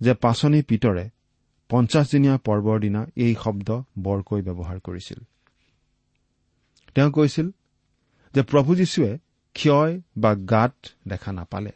যে 0.00 0.12
পাচনি 0.14 0.60
পিতৰে 0.62 1.04
পঞ্চাছদিনীয়া 1.70 2.36
পৰ্বৰ 2.46 2.76
দিনা 2.80 3.00
এই 3.16 3.34
শব্দ 3.44 3.68
বৰকৈ 3.98 4.40
ব্যৱহাৰ 4.42 4.78
কৰিছিল। 4.80 5.20
তেওঁ 6.94 7.10
কৈছিল 7.10 7.46
যে 8.34 8.42
প্ৰভু 8.42 8.70
যীশুৱে 8.74 9.12
ক্ষয় 9.52 10.00
বা 10.16 10.34
গাত 10.34 10.74
দেখা 11.08 11.32
নাপালে। 11.32 11.72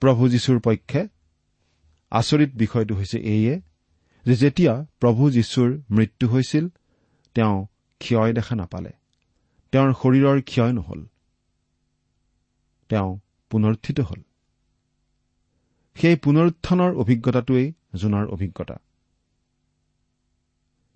প্ৰভু 0.00 0.28
যীশুৰ 0.28 0.60
পক্ষে 0.60 1.08
আচৰিত 2.10 2.50
বিষয়টো 2.54 2.94
হৈছে 2.94 3.18
এইয়ে 3.18 3.60
যে 4.26 4.34
যেতিয়া 4.34 4.86
প্ৰভু 5.00 5.30
যীশুৰ 5.30 5.82
মৃত্যু 5.90 6.28
হৈছিল 6.28 6.68
তেওঁ 7.34 7.66
ক্ষয় 7.98 8.32
দেখা 8.32 8.56
নাপালে। 8.56 8.90
তেওঁৰ 9.72 9.92
শৰীৰৰ 9.92 10.42
ক্ষয় 10.42 10.72
নহল। 10.72 11.06
তেওঁ 12.88 13.18
পুনৰুত্থিত 13.50 14.00
হ'ল। 14.00 14.22
সেই 15.94 16.16
পুনৰুত্থানৰ 16.16 16.96
অভিজ্ঞতাটোৱেই 16.96 17.72
জোনাৰ 17.94 18.26
অভিজ্ঞতা। 18.26 18.74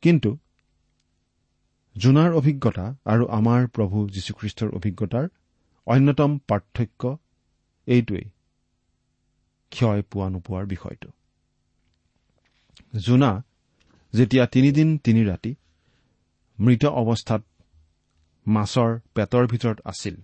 কিন্তু 0.02 0.38
জোনাৰ 1.98 2.30
অভিজ্ঞতা 2.32 2.86
আৰু 3.04 3.24
আমাৰ 3.28 3.60
প্ৰভু 3.68 4.08
যীশুখ্ৰীষ্টৰ 4.08 4.70
অভিজ্ঞতাৰ 4.74 5.28
অন্যতম 5.86 6.38
পাৰ্থক্য 6.48 7.02
এইটোৱেই 7.86 8.26
ক্ষয় 9.72 10.02
পোৱা 10.02 10.28
নোপোৱাৰ 10.28 10.64
বিষয়টো। 10.66 11.08
জোনা 12.96 13.30
যেতিয়া 14.12 14.44
তিনিদিন 14.46 14.98
তিনি 14.98 15.22
ৰাতি 15.24 15.54
মৃত 16.58 16.84
অৱস্থাত 17.00 17.42
মাছৰ 18.46 18.90
পেটৰ 19.14 19.44
ভিতৰত 19.46 19.78
আছিল 19.84 20.16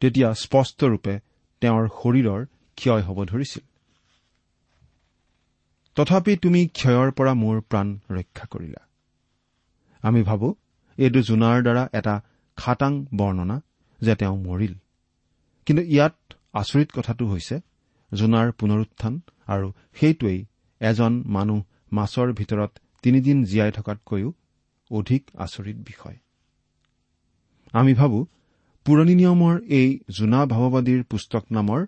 তেতিয়া 0.00 0.28
স্পষ্টৰূপে 0.34 1.14
তেওঁৰ 1.62 1.84
শৰীৰৰ 1.88 2.40
ক্ষয় 2.78 3.02
হ'ব 3.02 3.18
ধৰিছিল। 3.24 3.64
তথাপি 5.96 6.36
তুমি 6.36 6.60
ক্ষয়ৰ 6.68 7.08
পৰা 7.12 7.32
মোৰ 7.34 7.56
প্ৰাণ 7.60 7.86
ৰক্ষা 8.10 8.46
কৰিলা। 8.50 8.89
আমি 10.02 10.22
ভাবো 10.22 10.54
এইটো 10.98 11.22
জোনাৰ 11.22 11.62
দ্বাৰা 11.62 11.88
এটা 11.92 12.22
খাটাং 12.56 13.06
বৰ্ণনা 13.14 13.60
যে 14.00 14.14
তেওঁ 14.14 14.36
মৰিল। 14.36 14.74
কিন্তু 15.66 15.82
ইয়াত 15.82 16.16
আচৰিত 16.52 16.88
কথাটো 16.96 17.26
হৈছে 17.26 17.60
জোনাৰ 18.14 18.52
পুনৰুত্থান 18.52 19.20
আৰু 19.46 19.72
সেইটোৱেই 19.94 20.46
এজন 20.80 21.22
মানুহ 21.26 21.62
মাছৰ 21.92 22.32
ভিতৰত 22.32 22.78
তিনিদিন 23.02 23.44
জীয়াই 23.44 23.72
থকাতকৈও 23.72 24.32
অধিক 24.90 25.30
আচৰিত 25.38 25.76
বিষয়। 25.76 26.16
আমি 27.72 27.94
ভাবো 27.94 28.26
পুৰণি 28.84 29.14
নিয়মৰ 29.14 29.60
এই 29.68 30.00
জোনা 30.10 30.46
ভাৱবাদীৰ 30.46 31.04
পুস্তক 31.04 31.44
নামৰ 31.50 31.86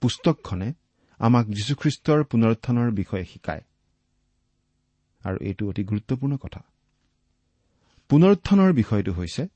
পুস্তকখনে 0.00 0.72
আমাক 1.18 1.46
যীশুখ্ৰীষ্টৰ 1.46 2.24
পুনৰুত্থানৰ 2.24 2.90
বিষয়ে 2.90 3.24
শিকায়। 3.24 3.62
আৰু 5.24 5.36
এইটো 5.40 5.68
অতি 5.68 5.84
গুৰুত্বপূৰ্ণ 5.84 6.36
কথা। 6.36 6.60
পুনৰুত্থানৰ 8.10 8.72
বিষয়টো 8.72 9.12
হৈছে 9.12 9.46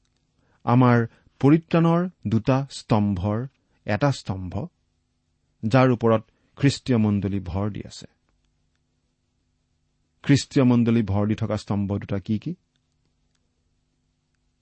আমাৰ 0.64 1.06
পৰিত্ৰাণৰ 1.40 2.08
দুটা 2.26 2.66
স্তম্ভৰ 2.70 3.46
এটা 3.84 4.12
স্তম্ভ 4.12 4.66
যাৰ 5.64 5.90
ওপৰত 5.90 6.22
খ্ৰীষ্টীয় 6.56 6.98
মণ্ডলী 6.98 7.40
ভৰ 7.40 7.70
দি 7.70 7.82
আছে। 7.86 8.06
খ্ৰীষ্টীয় 10.22 10.64
মণ্ডলী 10.64 11.02
ভৰ 11.02 11.26
দি 11.26 11.34
থকা 11.34 11.56
স্তম্ভ 11.56 11.98
দুটা 11.98 12.18
কি 12.18 12.38
কি? 12.38 12.54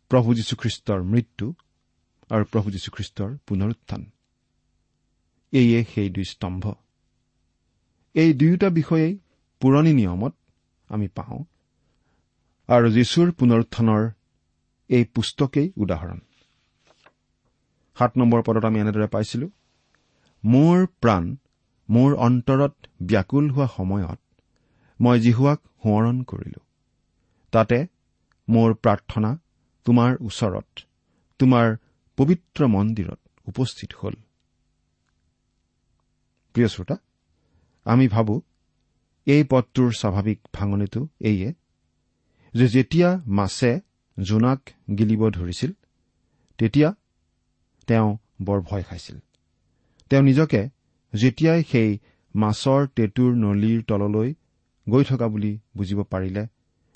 প্ৰভু 0.08 0.34
যীশুখ্ৰীষ্টৰ 0.34 1.02
মৃত্যু 1.02 1.54
আৰু 2.30 2.44
প্ৰভু 2.44 2.70
যীশুখ্ৰীষ্টৰ 2.70 3.36
পুনৰুত্থান। 3.46 4.10
এয়ে 5.52 5.84
সেই 5.94 6.10
দুই 6.10 6.24
স্তম্ভ। 6.24 6.72
এই 8.14 8.34
দুয়োটা 8.34 8.70
বিষয়েই 8.70 9.18
পুৰণি 9.60 9.92
নিয়মত 9.92 10.34
আমি 10.88 11.08
পাওঁ। 11.08 11.44
আৰু 12.68 12.88
যীশুৰ 12.90 13.28
পুনৰুত্থানৰ 13.32 14.02
এই 14.90 15.04
পুস্তকেই 15.14 15.68
উদাহৰণ। 15.76 16.18
সাত 17.96 18.12
নম্বৰ 18.16 18.40
পদত 18.42 18.64
আমি 18.64 18.78
এনেদৰে 18.80 19.06
পাইছিলো 19.06 19.46
মোৰ 20.44 20.86
প্ৰাণ 21.02 21.24
মোৰ 21.88 22.10
অন্তৰত 22.16 22.74
ব্যাকুল 23.02 23.50
হোৱা 23.50 23.66
সময়ত 23.76 24.20
মই 25.00 25.16
জিহুৱাক 25.20 25.60
সোঁৱৰণ 25.82 26.16
কৰিলো। 26.22 26.60
তাতে 27.52 27.78
মোৰ 28.48 28.74
প্ৰাৰ্থনা 28.74 29.30
তোমাৰ 29.86 30.10
ওচৰত 30.20 30.68
তোমাৰ 31.40 31.66
পবিত্ৰ 32.18 32.60
মন্দিৰত 32.66 33.20
উপস্থিত 33.46 33.90
হ'ল। 33.92 34.14
প্ৰিয় 36.54 36.68
শ্ৰোতা 36.68 36.96
আমি 37.86 38.06
ভাবো 38.08 38.34
এই 39.26 39.42
পদটোৰ 39.50 39.90
স্বাভাৱিক 39.92 40.38
ভাঙনিটো 40.52 41.08
এইয়ে। 41.20 41.48
যে 42.54 42.66
যেতিয়া 42.68 43.08
মাছে 43.26 43.70
জোনাক 44.18 44.60
গিলিব 44.98 45.22
ধৰিছিল 45.30 45.72
তেতিয়া 46.58 46.88
তেওঁ 47.88 48.08
বৰ 48.42 48.60
ভয় 48.60 48.82
খাইছিল। 48.82 49.16
তেওঁ 50.10 50.22
নিজকে 50.22 50.60
যেতিয়াই 51.12 51.60
সেই 51.70 51.90
মাছৰ 52.34 52.86
টেঁটুৰ 52.86 53.30
নলীৰ 53.36 53.80
তললৈ 53.82 54.34
গৈ 54.88 55.04
থকা 55.04 55.26
বুলি 55.28 55.52
বুজিব 55.76 55.98
পাৰিলে 56.02 56.46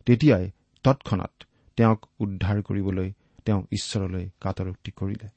তেতিয়াই 0.06 0.44
তৎক্ষণাত 0.84 1.32
তেওঁক 1.78 2.00
উদ্ধাৰ 2.20 2.62
কৰিবলৈ 2.62 3.08
তেওঁ 3.44 3.60
ঈশ্বৰলৈ 3.72 4.24
কাটৰোক্তি 4.40 4.90
কৰিলে। 4.90 5.28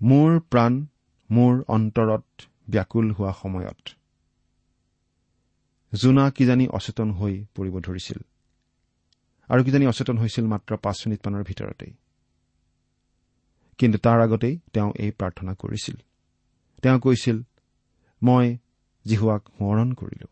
মোৰ 0.00 0.30
প্ৰাণ 0.50 0.72
মোৰ 1.30 1.54
অন্তৰত 1.68 2.26
ব্যাকুল 2.70 3.06
হোৱা 3.10 3.32
সময়ত 3.42 3.97
জোনা 5.94 6.30
কিজানি 6.30 6.68
অচেতন 6.68 7.10
হৈ 7.10 7.44
পৰিব 7.54 7.80
ধৰিছিল। 7.80 8.18
আৰু 9.48 9.64
কিজানি 9.64 9.86
অচেতন 9.86 10.18
হৈছিল 10.18 10.46
মাত্ৰ 10.46 10.76
পাঁচ 10.76 11.06
মিনিটমানৰ 11.06 11.44
ভিতৰতেই। 11.44 11.92
কিন্তু 13.78 13.98
তাৰ 13.98 14.20
আগতেই 14.20 14.58
তেওঁ 14.72 14.92
এই 14.96 15.10
প্ৰাৰ্থনা 15.10 15.54
কৰিছিল। 15.54 15.96
তেওঁ 16.82 17.00
কৈছিল 17.00 17.42
মই 18.22 18.56
জিহুৱাক 19.04 19.42
সোঁৱৰণ 19.48 19.92
কৰিলো। 19.92 20.26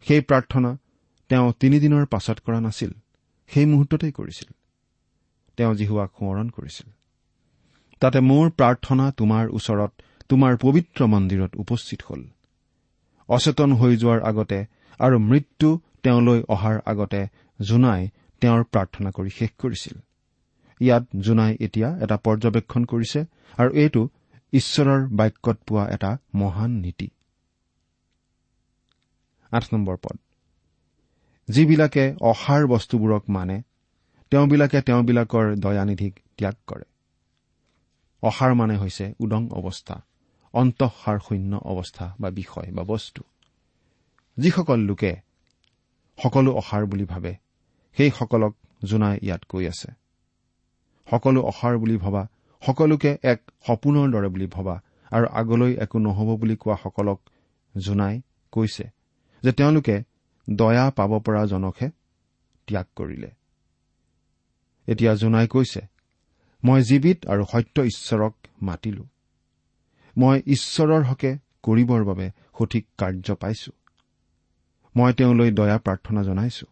সেই 0.00 0.20
প্ৰাৰ্থনা 0.20 0.76
তেওঁ 1.28 1.52
তিনিদিনৰ 1.60 2.06
পাছত 2.06 2.40
কৰা 2.40 2.60
নাছিল 2.60 2.90
সেই 3.46 3.66
মুহূৰ্ততেই 3.66 4.12
কৰিছিল। 4.12 4.52
তেওঁ 5.56 5.74
জিহুৱাক 5.74 6.10
সোঁৱৰণ 6.18 6.48
কৰিছিল। 6.48 6.90
তাতে 8.00 8.20
মোৰ 8.20 8.50
প্ৰাৰ্থনা 8.50 9.10
তোমাৰ 9.10 9.48
ওচৰত 9.48 9.92
তোমাৰ 10.28 10.56
পবিত্ৰ 10.60 11.06
মন্দিৰত 11.06 11.56
উপস্থিত 11.56 12.02
হ'ল। 12.02 12.24
অচেতন 13.28 13.72
হৈ 13.72 13.96
যোৱাৰ 13.96 14.20
আগতে 14.22 14.64
আৰু 14.98 15.18
মৃত্যু 15.18 15.80
তেওঁলৈ 16.02 16.42
অহাৰ 16.48 16.80
আগতে 16.86 17.26
জোনাই 17.62 18.08
তেওঁৰ 18.40 18.64
প্ৰাৰ্থনা 18.64 19.10
কৰি 19.10 19.30
শেষ 19.30 19.50
কৰিছিল। 19.58 19.96
ইয়াত 20.80 21.04
জোনাই 21.20 21.56
এতিয়া 21.60 21.98
এটা 21.98 22.16
পৰ্যবেক্ষণ 22.16 22.84
কৰিছে 22.84 23.24
আৰু 23.58 23.70
এইটো 23.74 24.08
ঈশ্বৰৰ 24.52 25.08
বাক্যত 25.08 25.58
পোৱা 25.66 25.88
এটা 25.88 26.18
মহান 26.34 26.70
নীতি। 26.70 27.08
পদ। 29.86 30.18
যিবিলাকে 31.48 32.14
অসাৰ 32.20 32.66
বস্তুবোৰক 32.66 33.24
মানে 33.28 33.62
তেওঁবিলাকে 34.30 34.80
তেওঁবিলাকৰ 34.82 35.56
দয়ানিধিক 35.56 36.20
ত্যাগ 36.38 36.54
কৰে। 36.66 36.84
অসাৰ 38.22 38.54
মানে 38.54 38.76
হৈছে 38.76 39.14
উদং 39.20 39.48
অৱস্থা। 39.50 40.02
অন্তঃসাৰ 40.52 41.18
শূন্য 41.18 41.56
অৱস্থা 41.56 42.14
বা 42.20 42.30
বিষয় 42.30 42.72
বা 42.72 42.82
বস্তু। 42.82 43.22
যিসকল 44.36 44.80
লোকে 44.80 45.16
সকলো 46.22 46.54
অসাৰ 46.54 46.86
বুলি 46.86 47.04
ভাবে 47.04 47.34
সেইসকলক 47.96 48.56
জোনাই 48.84 49.18
ইয়াত 49.22 49.44
কৈ 49.48 49.68
আছে। 49.68 49.92
সকলো 51.10 51.42
অসাৰ 51.42 51.78
বুলি 51.78 51.96
ভবা 51.96 52.28
সকলোকে 52.66 53.18
এক 53.22 53.42
সপোনৰ 53.66 54.10
দৰে 54.10 54.28
বুলি 54.28 54.46
ভবা 54.46 54.82
আৰু 55.10 55.26
আগলৈ 55.26 55.74
একো 55.74 55.98
নহ'ব 55.98 56.36
বুলি 56.36 56.56
কোৱাসকলক 56.56 57.20
জোনাই 57.76 58.22
কৈছে 58.52 58.90
যে 59.42 59.52
তেওঁলোকে 59.52 60.02
দয়া 60.50 60.90
পাব 60.90 61.18
পৰা 61.20 61.46
জনকহে 61.46 61.90
ত্যাগ 62.66 62.86
কৰিলে। 62.96 63.30
এতিয়া 64.86 65.14
জোনাই 65.14 65.46
কৈছে 65.46 65.80
মই 66.64 66.82
জীৱিত 66.82 67.26
আৰু 67.26 67.44
সত্য 67.44 67.82
ঈশ্বৰক 67.82 68.34
মাতিলো। 68.62 69.04
মই 70.18 70.42
ঈশ্বৰৰ 70.46 71.02
হকে 71.04 71.38
কৰিবৰ 71.62 72.04
বাবে 72.04 72.30
সঠিক 72.58 72.86
কাৰ্য 72.98 73.34
পাইছো। 73.34 73.72
মই 74.96 75.12
তেওঁলৈ 75.12 75.50
দয়া 75.50 75.78
প্ৰাৰ্থনা 75.78 76.22
জনাইছো 76.22 76.66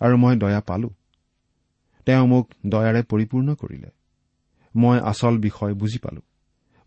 আৰু 0.00 0.16
মই 0.16 0.36
দয়া 0.36 0.60
পালো। 0.60 0.90
তেওঁ 2.06 2.26
মোক 2.26 2.50
দয়াৰে 2.66 3.02
পৰিপূৰ্ণ 3.02 3.54
কৰিলে। 3.54 3.90
মই 4.76 4.98
আচল 4.98 5.38
বিষয় 5.38 5.74
বুজি 5.74 5.98
পালো। 5.98 6.20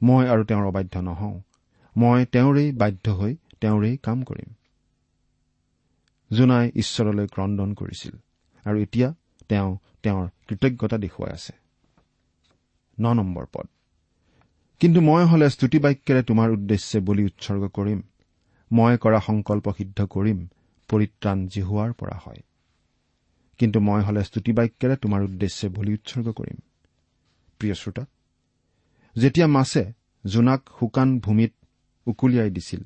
মই 0.03 0.27
আৰু 0.27 0.43
তেওঁৰ 0.43 0.65
অবাধ্য 0.65 0.99
নহওঁ। 0.99 1.41
মই 1.97 2.25
তেওঁৰেই 2.25 2.71
বাধ্য 2.71 3.10
হৈ 3.12 3.36
তেওঁৰেই 3.62 3.97
কাম 3.97 4.23
কৰিম। 4.23 4.49
জোনাই 6.32 6.71
ঈশ্বৰলৈ 6.75 7.27
ক্ৰদন 7.27 7.73
কৰিছিল 7.73 8.15
আৰু 8.65 8.77
এতিয়া 8.77 9.13
তেওঁ 9.49 9.77
তেওঁৰ 10.03 10.27
কৃতজ্ঞতা 10.47 10.97
দেখুৱাই 10.97 11.32
আছে। 11.32 11.53
ন 13.01 13.13
নম্বৰ 13.13 13.45
পদ। 13.51 13.67
কিন্তু 14.82 15.00
মই 15.02 15.24
হলে 15.26 15.50
স্তুতি 15.50 15.80
বাক্যেৰে 15.80 16.22
তোমাৰ 16.24 16.50
উদ্দেশ্যে 16.52 17.00
বলি 17.00 17.24
উৎসৰ্গ 17.24 17.63
কৰিম। 17.68 18.00
মই 18.72 18.98
কৰা 18.98 19.20
সংকল্প 19.20 19.66
সিদ্ধ 19.78 20.00
কৰিম 20.06 20.40
পৰিত্ৰাণ 20.90 21.48
জিহুৱাৰ 21.48 21.94
পৰা 21.94 22.18
হয়। 22.26 22.42
কিন্তু 23.60 23.80
মই 23.80 24.02
হলে 24.02 24.24
স্তুতি 24.24 24.52
বাক্যেৰে 24.52 24.96
তোমাৰ 24.96 25.22
উদ্দেশ্যে 25.24 25.68
বলি 25.70 25.92
উৎসৰ্গ 25.94 26.28
কৰিম। 26.30 26.58
প্ৰিয় 27.60 27.74
শ্ৰোতা 27.74 28.04
যেতিয়া 29.16 29.48
মাছে 29.48 29.84
জোনাক 30.26 30.62
শুকান 30.80 31.20
ভূমিত 31.20 31.54
উকুলিয়াই 32.08 32.50
দিছিল 32.50 32.82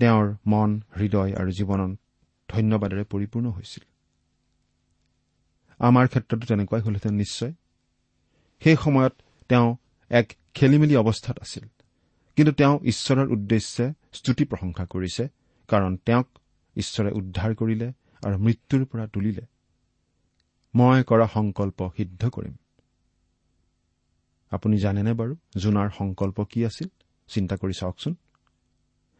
তেওঁৰ 0.00 0.26
মন 0.46 0.70
হৃদয় 0.96 1.32
আৰু 1.34 1.50
জীৱনত 1.50 1.92
ধন্যবাদেৰে 2.48 3.04
পৰিপূৰ্ণ 3.04 3.46
হৈছিল। 3.50 3.84
আমাৰ 5.80 6.06
ক্ষেত্ৰতো 6.08 6.44
তেনেকুৱাই 6.46 6.80
হলহেঁতেন 6.80 7.14
নিশ্চয়। 7.14 7.52
সেই 8.62 8.76
সময়ত 8.76 9.14
তেওঁ 9.48 9.68
এক 10.10 10.26
খেলিমেলি 10.56 10.96
অৱস্থাত 10.96 11.38
আছিল। 11.38 11.68
কিন্তু 12.36 12.52
তেওঁ 12.52 12.78
ঈশ্বৰৰ 12.82 13.28
উদ্দেশ্যে 13.28 13.92
স্তুতি 14.12 14.44
প্ৰশংসা 14.44 14.86
কৰিছে 14.86 15.28
কাৰণ 15.68 15.96
তেওঁক 15.96 16.28
ঈশ্বৰে 16.76 17.10
উদ্ধাৰ 17.12 17.54
কৰিলে 17.54 17.92
আৰু 18.24 18.38
মৃত্যুৰ 18.38 18.84
পৰা 18.84 19.06
তুলিলে। 19.06 19.42
মই 20.74 21.02
কৰা 21.02 21.26
সংকল্প 21.26 21.90
সিদ্ধ 21.96 22.28
কৰিম। 22.28 22.54
আপুনি 24.50 24.78
জানেনে 24.78 25.12
বাৰু 25.12 25.36
জোনাৰ 25.56 25.90
সংকল্প 25.98 26.44
কি 26.44 26.66
আছিল? 26.66 26.88
চিন্তা 27.28 27.56
কৰি 27.56 27.72
চাওকচোন। 27.72 28.14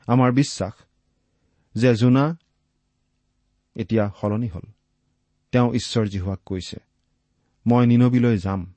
আমাৰ 0.06 0.32
বিশ্বাস 0.32 0.72
যে 1.74 1.94
জোনা 1.94 2.38
এতিয়া 3.76 4.12
সলনি 4.20 4.48
হল। 4.48 4.62
তেওঁ 5.52 5.72
ঈশ্বৰ 5.74 6.06
জিহুৱাক 6.06 6.40
কৈছে 6.46 6.76
মই 7.66 7.86
নিনবিলৈ 7.86 8.38
যাম। 8.38 8.75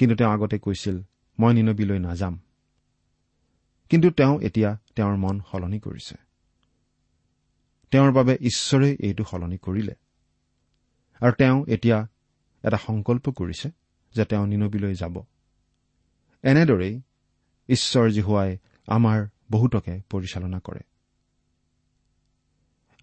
কিন্তু 0.00 0.16
তেওঁ 0.16 0.30
আগতে 0.30 0.58
কৈছিল 0.58 1.02
মই 1.38 1.54
নিনবিলৈ 1.54 1.98
নাযাম। 1.98 2.40
কিন্তু 3.88 4.10
তেওঁ 4.10 4.40
এতিয়া 4.40 4.78
তেওঁৰ 4.96 5.16
মন 5.16 5.40
সলনি 5.52 5.80
কৰিছে। 5.80 6.14
তেওঁৰ 7.90 8.12
বাবে 8.12 8.38
ঈশ্বৰে 8.40 8.96
এইটো 9.00 9.24
সলনি 9.24 9.58
কৰিলে। 9.58 9.94
আৰু 11.20 11.32
তেওঁ 11.32 11.64
এতিয়া 11.68 12.08
এটা 12.64 12.76
সংকল্প 12.76 13.30
কৰিছে 13.30 13.70
যে 14.14 14.24
তেওঁ 14.24 14.46
নিনবিলৈ 14.46 14.94
যাব। 14.94 15.22
এনেদৰেই 16.42 17.00
ঈশ্বৰ 17.68 18.10
জিহুৱাই 18.10 18.58
আমাৰ 18.86 19.28
বহুতকে 19.52 20.00
পৰিচালনা 20.10 20.60
কৰে। 20.60 20.80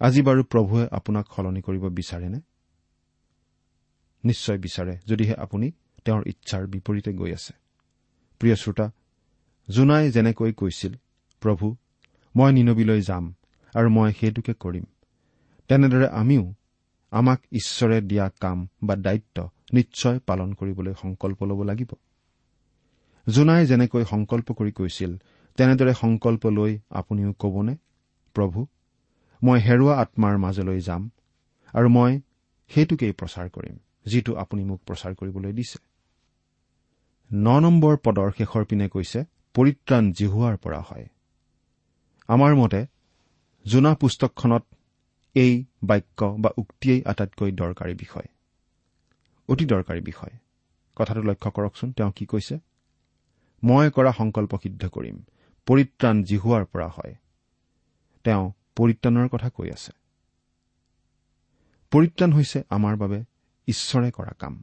আজি 0.00 0.22
বাৰু 0.22 0.44
প্ৰভুৱে 0.44 0.88
আপোনাক 0.90 1.26
সলনি 1.36 1.62
কৰিব 1.62 1.88
বিচাৰেনে? 1.88 2.40
নিশ্চয় 4.24 4.58
বিচাৰে 4.58 4.98
যদিহে 5.06 5.34
আপুনি 5.34 5.72
তেওঁৰ 6.04 6.22
ইচ্ছাৰ 6.26 6.66
বিপৰীতে 6.66 7.10
গৈ 7.12 7.30
আছে। 7.32 7.52
প্ৰিয় 8.40 8.56
শ্ৰোতা 8.56 8.86
জোনাই 9.68 10.10
যেনেকৈ 10.10 10.52
কৈছিল 10.52 10.92
প্ৰভু 11.42 11.66
মই 12.34 12.50
নিনবিলৈ 12.52 13.00
যাম 13.00 13.24
আৰু 13.74 13.88
মই 13.88 14.12
সেইটোকে 14.12 14.54
কৰিম। 14.54 14.86
তেনেদৰে 15.70 16.08
আমিও 16.20 16.44
আমাক 17.12 17.40
ঈশ্বৰে 17.52 17.98
দিয়া 18.00 18.26
কাম 18.40 18.58
বা 18.82 18.94
দায়িত্ব 18.96 19.36
নিশ্চয় 19.72 20.18
পালন 20.26 20.52
কৰিবলৈ 20.52 20.92
সংকল্প 21.02 21.38
ল'ব 21.44 21.60
লাগিব। 21.62 21.90
জোনাই 23.26 23.66
যেনেকৈ 23.66 24.04
সংকল্প 24.04 24.48
কৰি 24.52 24.72
কৈছিল 24.72 25.12
তেনেদৰে 25.58 25.92
সংকল্প 25.94 26.42
লৈ 26.48 26.72
আপুনিও 26.90 27.32
কবনে 27.32 27.74
প্ৰভু 28.36 28.60
মই 29.42 29.58
হেৰুৱা 29.60 29.94
আত্মাৰ 30.02 30.34
মাজলৈ 30.38 30.80
যাম 30.80 31.02
আৰু 31.74 31.88
মই 31.88 32.12
সেইটোকেই 32.70 33.12
প্ৰচাৰ 33.12 33.46
কৰিম 33.48 33.76
যিটো 34.06 34.32
আপুনি 34.34 34.62
মোক 34.64 34.80
প্ৰচাৰ 34.86 35.12
কৰিবলৈ 35.14 35.52
দিছে। 35.52 35.78
ন 37.34 37.60
নম্বৰ 37.60 37.96
পদৰ 37.96 38.30
শেষৰ 38.38 38.64
পিনে 38.64 38.88
কৈছে 38.88 39.24
পৰিত্ৰাণ 39.54 40.12
জিহুৱাৰ 40.12 40.56
পৰা 40.56 40.80
হয়। 40.80 41.08
আমাৰ 42.28 42.54
মতে 42.54 42.86
জোনা 43.66 43.94
পুস্তকখনত 43.94 44.64
এই 45.34 45.64
বাক্য 45.84 46.36
বা 46.38 46.50
উক্তিয়েই 46.56 47.04
আটাইতকৈ 47.04 47.52
দৰকাৰী 47.52 47.94
বিষয়। 47.94 48.28
অতি 49.48 49.66
দৰকাৰী 49.66 50.00
বিষয়। 50.00 50.30
কথাটো 50.96 51.22
লক্ষ্য 51.22 51.50
কৰকচোন 51.50 51.92
তেওঁ 51.92 52.12
কি 52.16 52.26
কৈছে? 52.26 52.58
মই 53.64 53.90
কৰা 53.90 54.12
সংকল্প 54.12 54.58
সিদ্ধ 54.62 54.88
কৰিম। 54.88 55.16
পৰিত্ৰাণ 55.66 56.22
জিহুৱাৰ 56.22 56.64
পৰা 56.64 56.88
হয়। 56.88 57.14
তেওঁ 58.24 58.52
পৰিত্ৰাণৰ 58.76 59.28
কথা 59.28 59.48
কৈ 59.50 59.70
আছে। 59.70 59.92
পৰিত্ৰাণ 61.90 62.32
হৈছে 62.32 62.62
আমাৰ 62.70 62.96
বাবে 62.96 63.24
ঈশ্বৰে 63.68 64.10
কৰা 64.10 64.32
কাম। 64.38 64.62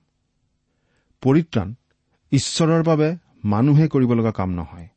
পৰিত্ৰাণ 1.21 1.75
ঈশ্বৰৰ 2.31 2.83
বাবে 2.83 3.15
মানুহে 3.43 3.87
কৰিব 3.87 4.13
লগা 4.13 4.31
কাম 4.31 4.49
নহয়। 4.49 4.87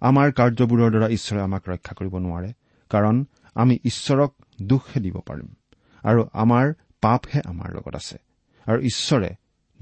আমাৰ 0.00 0.32
কাৰ্যবোৰৰ 0.32 0.90
দ্বাৰা 0.90 1.08
ঈশ্বৰে 1.08 1.40
আমাক 1.42 1.68
ৰক্ষা 1.68 1.94
কৰিব 1.94 2.18
নোৱাৰে 2.18 2.52
কাৰণ 2.88 3.24
আমি 3.54 3.78
ঈশ্বৰক 3.84 4.34
দোষহে 4.62 5.00
দিব 5.00 5.20
পাৰিম 5.20 5.48
আৰু 6.04 6.28
আমাৰ 6.32 6.72
পাপহে 7.00 7.40
আমাৰ 7.44 7.74
লগত 7.74 7.94
আছে 7.96 8.18
আৰু 8.66 8.80
ঈশ্বৰে 8.80 9.30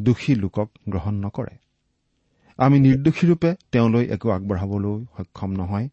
দোষী 0.00 0.34
লোকক 0.34 0.70
গ্ৰহণ 0.88 1.14
নকৰে। 1.14 1.56
আমি 2.58 2.80
নিৰ্দোষীৰূপে 2.80 3.54
তেওঁলৈ 3.72 4.04
একো 4.04 4.30
আগবঢ়াবলৈ 4.30 5.04
সক্ষম 5.18 5.50
নহয়। 5.50 5.88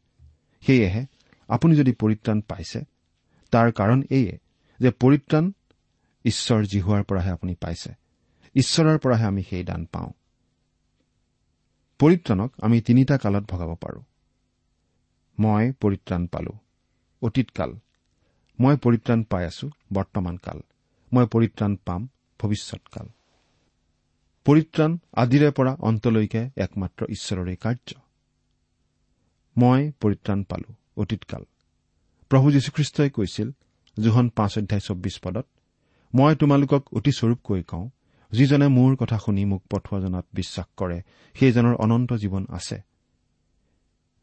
সেয়েহে 0.61 1.05
আপুনি 1.47 1.75
যদি 1.75 1.91
পৰিত্ৰাণ 1.91 2.41
পাইছে 2.41 2.83
তাৰ 3.51 3.71
কাৰণ 3.71 4.03
এইয়ে 4.09 4.39
যে 4.79 4.89
পৰিত্ৰাণ 4.91 5.51
ঈশ্বৰ 6.25 6.65
জিহুৱাৰ 6.65 7.03
পৰাহে 7.03 7.29
আপুনি 7.29 7.55
পাইছে। 7.55 7.93
ঈশ্বৰৰ 8.55 8.97
পৰাহে 8.97 9.25
আমি 9.25 9.43
সেই 9.43 9.63
দান 9.63 9.85
পাওঁ। 9.85 10.13
পৰিত্ৰাণক 11.99 12.51
আমি 12.61 12.81
তিনিটা 12.81 13.17
কালত 13.17 13.43
ভগাব 13.43 13.75
পাৰো। 13.75 14.01
মই 15.39 15.71
পৰিত্ৰাণ 15.71 16.27
পালো। 16.27 16.53
অতীতকাল। 17.21 17.79
মই 18.59 18.75
পৰিত্ৰাণ 18.75 19.23
পাই 19.23 19.45
আছো 19.45 19.69
বৰ্তমান 19.93 20.37
কাল। 20.37 20.59
মই 21.13 21.25
পৰিত্ৰাণ 21.25 21.75
পাম 21.85 22.09
ভৱিষ্যৎকাল 22.39 23.07
পৰিত্ৰাণ 24.45 24.97
আদিৰে 25.13 25.51
পৰা 25.51 25.77
অন্তলৈকে 25.79 26.49
একমাত্ৰ 26.57 27.05
ঈশ্বৰৰে 27.09 27.55
কাৰ্য। 27.55 27.93
মই 29.57 29.91
পৰিত্ৰাণ 29.99 30.43
পালো 30.43 30.73
অতীতকাল। 30.97 31.43
প্ৰভু 32.29 32.51
যীশুখ্ৰীষ্টই 32.51 33.09
কৈছিল 33.09 33.51
জোহন 33.99 34.29
পাঁচ 34.29 34.57
অধ্যায় 34.57 34.81
চৌব্বিছ 34.81 35.19
পদত 35.19 35.45
মই 36.15 36.35
তোমালোকক 36.35 36.93
অতি 36.93 37.11
স্বৰূপকৈ 37.11 37.63
কওঁ 37.63 37.89
যিজনে 38.31 38.67
মোৰ 38.67 38.95
কথা 38.95 39.17
শুনি 39.17 39.45
মোক 39.45 39.63
পঠোৱা 39.69 39.99
জনাত 39.99 40.25
বিশ্বাস 40.33 40.65
কৰে 40.77 41.01
সেইজনৰ 41.35 41.75
অনন্ত 41.75 42.13
জীৱন 42.13 42.45
আছে। 42.49 42.81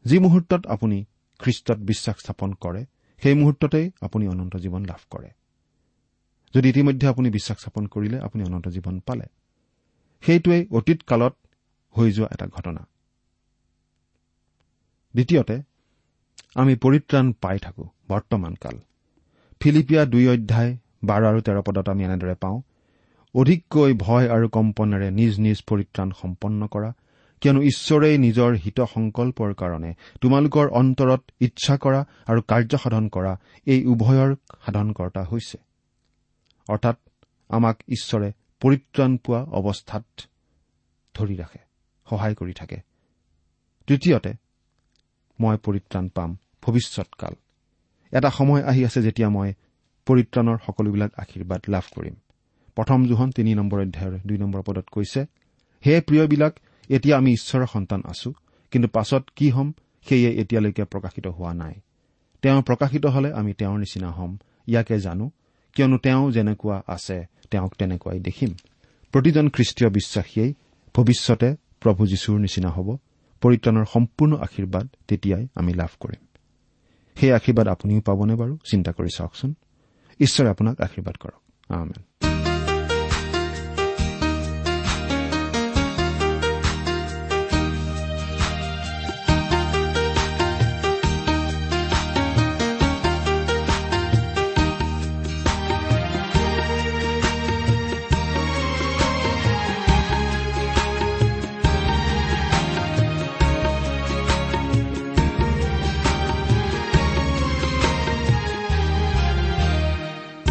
যি 0.05 0.19
মুহূৰ্তত 0.19 0.67
আপুনি 0.67 1.05
খ্ৰীষ্টত 1.39 1.79
বিশ্বাস 1.79 2.17
স্থাপন 2.19 2.53
কৰে 2.53 2.85
সেই 3.21 3.33
মুহূৰ্ততেই 3.33 3.91
আপুনি 4.01 4.27
অনন্ত 4.27 4.55
জীৱন 4.55 4.85
লাভ 4.85 5.01
কৰে। 5.09 5.29
যদি 6.53 6.69
ইতিমধ্যে 6.69 7.07
আপুনি 7.07 7.29
বিশ্বাস 7.29 7.57
স্থাপন 7.57 7.87
কৰিলে 7.87 8.19
আপুনি 8.19 8.43
অনন্ত 8.43 8.67
জীৱন 8.67 8.99
পালে। 8.99 9.25
সেইটোৱেই 10.21 10.67
অতীত 10.71 10.99
কালত 11.07 11.33
হৈ 11.97 12.11
যোৱা 12.11 12.27
এটা 12.31 12.47
ঘটনা। 12.47 12.87
দ্বিতীয়তে 15.13 15.61
আমি 16.55 16.75
পৰিত্ৰাণ 16.75 17.33
পাই 17.33 17.59
থাকো 17.59 17.89
বৰ্তমান 18.07 18.53
কাল। 18.53 18.77
ফিলিপিয়া 19.59 20.05
দুই 20.05 20.27
অধ্যায় 20.27 20.77
বাৰ 21.03 21.25
আৰু 21.25 21.41
তেৰ 21.41 21.61
পদত 21.61 21.89
আমি 21.89 22.03
এনেদৰে 22.03 22.35
পাওঁ 22.35 22.61
অধিককৈ 23.35 23.93
ভয় 23.93 24.27
আৰু 24.29 24.47
কম্পনেৰে 24.49 25.07
নিজ 25.11 25.33
নিজ 25.39 25.57
পৰিত্ৰাণ 25.69 26.09
সম্পন্ন 26.21 26.67
কৰা 26.67 26.89
কিয়নো 27.41 27.61
ঈশ্বৰেই 27.61 28.17
নিজৰ 28.17 28.51
হিত 28.55 28.79
সংকল্পৰ 28.93 29.53
কাৰণে 29.53 29.91
তোমালোকৰ 30.21 30.67
অন্তৰত 30.71 31.21
ইচ্ছা 31.39 31.75
কৰা 31.77 32.05
আৰু 32.27 32.41
কাৰ্য 32.41 32.77
সাধন 32.77 33.09
কৰা 33.09 33.33
এই 33.67 33.79
উভয়ৰ 33.85 34.35
সাধনকৰ্তা 34.65 35.21
হৈছে। 35.23 35.57
অৰ্থাৎ 36.69 36.97
আমাক 37.49 37.77
ঈশ্বৰে 37.89 38.29
পৰিত্ৰাণ 38.61 39.17
পোৱা 39.17 39.41
অৱস্থাত 39.51 40.05
ধৰি 41.15 41.35
ৰাখে 41.35 41.61
সহায় 42.09 42.35
কৰি 42.35 42.53
থাকে। 42.53 42.77
তৃতীয়তে 43.87 44.31
মই 45.39 45.55
পৰিত্ৰাণ 45.57 46.05
পাম 46.09 46.37
ভৱিষ্যৎকাল। 46.61 47.33
এটা 48.13 48.29
সময় 48.29 48.63
আহি 48.63 48.85
আছে 48.85 48.99
যেতিয়া 49.01 49.29
মই 49.29 49.49
পৰিত্ৰাণৰ 50.07 50.57
সকলোবিলাক 50.65 51.11
আশীৰ্বাদ 51.17 51.61
লাভ 51.67 51.85
কৰিম। 51.95 52.15
প্ৰথম 52.75 53.05
জোহন 53.05 53.31
তিনি 53.31 53.55
নম্বৰ 53.55 53.81
অধ্যায়ৰ 53.81 54.19
দুই 54.25 54.37
নম্বৰ 54.37 54.61
পদত 54.61 54.85
কৈছে 54.91 55.21
হে 55.85 56.01
প্ৰিয়বিলাক 56.01 56.53
এতিয়া 56.89 57.17
আমি 57.17 57.31
ঈশ্বৰৰ 57.31 57.65
সন্তান 57.73 58.01
আছো 58.05 58.33
কিন্তু 58.71 58.87
পাছত 58.87 59.23
কি 59.35 59.49
হ'ম 59.49 59.71
সেয়ে 60.09 60.29
এতিয়ালৈকে 60.31 60.83
প্ৰকাশিত 60.83 61.27
হোৱা 61.27 61.53
নাই। 61.53 61.73
তেওঁ 62.41 62.61
প্ৰকাশিত 62.61 63.05
হলে 63.05 63.33
আমি 63.33 63.53
তেওঁৰ 63.53 63.79
নিচিনা 63.79 64.11
হ'ম 64.11 64.37
ইয়াকে 64.67 64.99
জানো 64.99 65.31
কিয়নো 65.73 65.97
তেওঁ 65.97 66.31
যেনেকুৱা 66.31 66.83
আছে 66.87 67.25
তেওঁক 67.51 67.75
তেনেকুৱাই 67.75 68.19
দেখিম। 68.19 68.49
প্ৰতিজন 69.11 69.49
খ্ৰীষ্টীয় 69.49 69.89
বিশ্বাসীয়ে 69.89 70.53
ভৱিষ্যতে 70.95 71.55
প্ৰভু 71.79 72.07
যীশুৰ 72.07 72.39
নিচিনা 72.39 72.69
হ'ব 72.69 72.97
পৰিত্ৰাণৰ 73.41 73.85
সম্পূৰ্ণ 73.93 74.35
আশীৰ্বাদ 74.35 74.87
তেতিয়াই 75.07 75.47
আমি 75.55 75.73
লাভ 75.73 75.89
কৰিম। 75.99 76.25
সেই 77.15 77.31
আশীৰ্বাদ 77.31 77.67
আপুনিও 77.67 78.01
পাবনে 78.01 78.35
বাৰু? 78.35 78.57
চিন্তা 78.71 78.91
কৰি 78.91 79.07
চাওকচোন। 79.17 79.53
ঈশ্বৰে 80.19 80.49
আপোনাক 80.49 80.81
আশীৰ্বাদ 80.81 81.15
কৰক। 81.15 81.41
আমেন। 81.69 82.03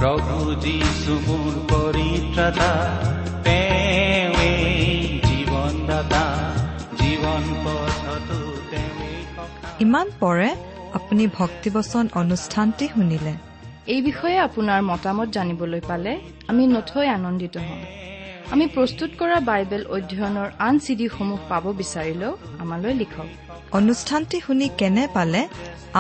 প্ৰভু 0.03 0.37
যীশু 0.65 1.15
মোৰ 1.27 1.55
পৰিত্ৰাতা 1.71 2.71
ইমান 9.85 10.07
পৰে 10.21 10.49
আপুনি 10.99 11.25
ভক্তিবচন 11.38 12.05
অনুষ্ঠানটি 12.15 12.85
শুনিলে। 12.95 13.33
এই 13.95 14.01
বিষয়ে 14.09 14.38
আপোনাৰ 14.38 14.81
মতামত 14.91 15.29
জানিবলৈ 15.37 15.83
পালে 15.91 16.12
আমি 16.51 16.62
নথৈ 16.67 17.07
আনন্দিত 17.19 17.55
হ'ম। 17.67 17.81
আমি 18.53 18.65
প্ৰস্তুত 18.75 19.11
কৰা 19.21 19.38
বাইবেল 19.51 19.83
অধ্যয়নৰ 19.97 20.49
আন 20.67 20.75
চিডিসমূহ 20.85 21.41
পাব 21.49 21.65
বিচাৰিলেও 21.81 22.33
আমালৈ 22.62 22.93
লিখক। 23.03 23.29
অনুষ্ঠানটি 23.79 24.37
শুনি 24.47 24.67
কেনে 24.81 25.05
পালে 25.15 25.41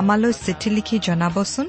আমালৈ 0.00 0.32
চিঠি 0.44 0.68
লিখি 0.76 0.96
জনাবচোন। 1.06 1.68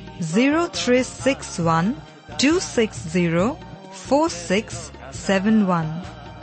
zero' 0.21 0.55
three 0.77 0.97
six 1.03 1.47
one 1.61 1.87
two 2.41 2.49
six 2.65 2.97
zero' 3.13 3.37
four 4.01 4.27
six 4.39 4.75
seven 5.21 5.57
one 5.63 5.87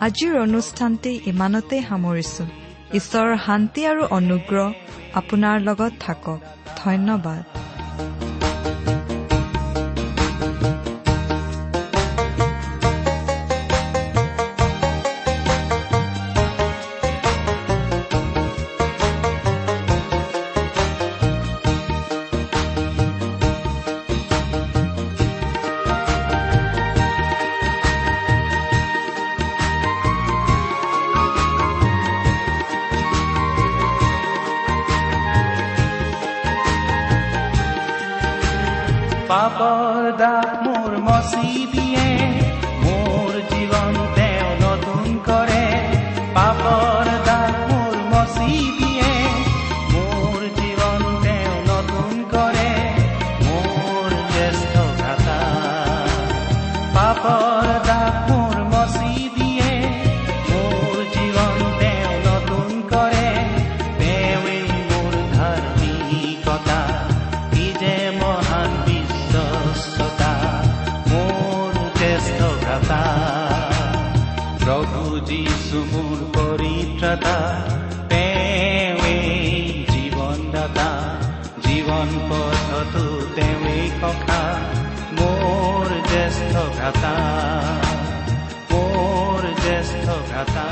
আজিৰ 0.06 0.34
অনুষ্ঠানটি 0.40 1.12
ইমানতে 1.32 1.78
সামৰিছো। 1.84 2.44
ঈশ্বৰৰ 2.98 3.36
শান্তি 3.44 3.86
আৰু 3.90 4.02
অনুগ্ৰহ 4.18 4.66
আপোনাৰ 5.20 5.56
লগত 5.68 5.92
থাকক। 6.04 6.40
ধন্যবাদ। 6.82 7.57
যীশু 75.26 75.78
মোৰ 75.92 76.18
পৰিত্ৰাতা 76.34 77.36
তেওঁৱেই 78.08 79.86
জীৱনদাতা 79.90 80.88
জীৱন 81.66 82.08
পথতো 82.30 83.04
তেওঁৱেই 83.36 83.86
সখা 84.00 84.42
মোৰ 85.12 85.86
জ্যেষ্ঠ 86.10 86.54
ভ্ৰাতা 86.76 87.14
মোৰ 88.72 89.42
জ্যেষ্ঠ 89.62 90.06
ভ্ৰাতা 90.30 90.68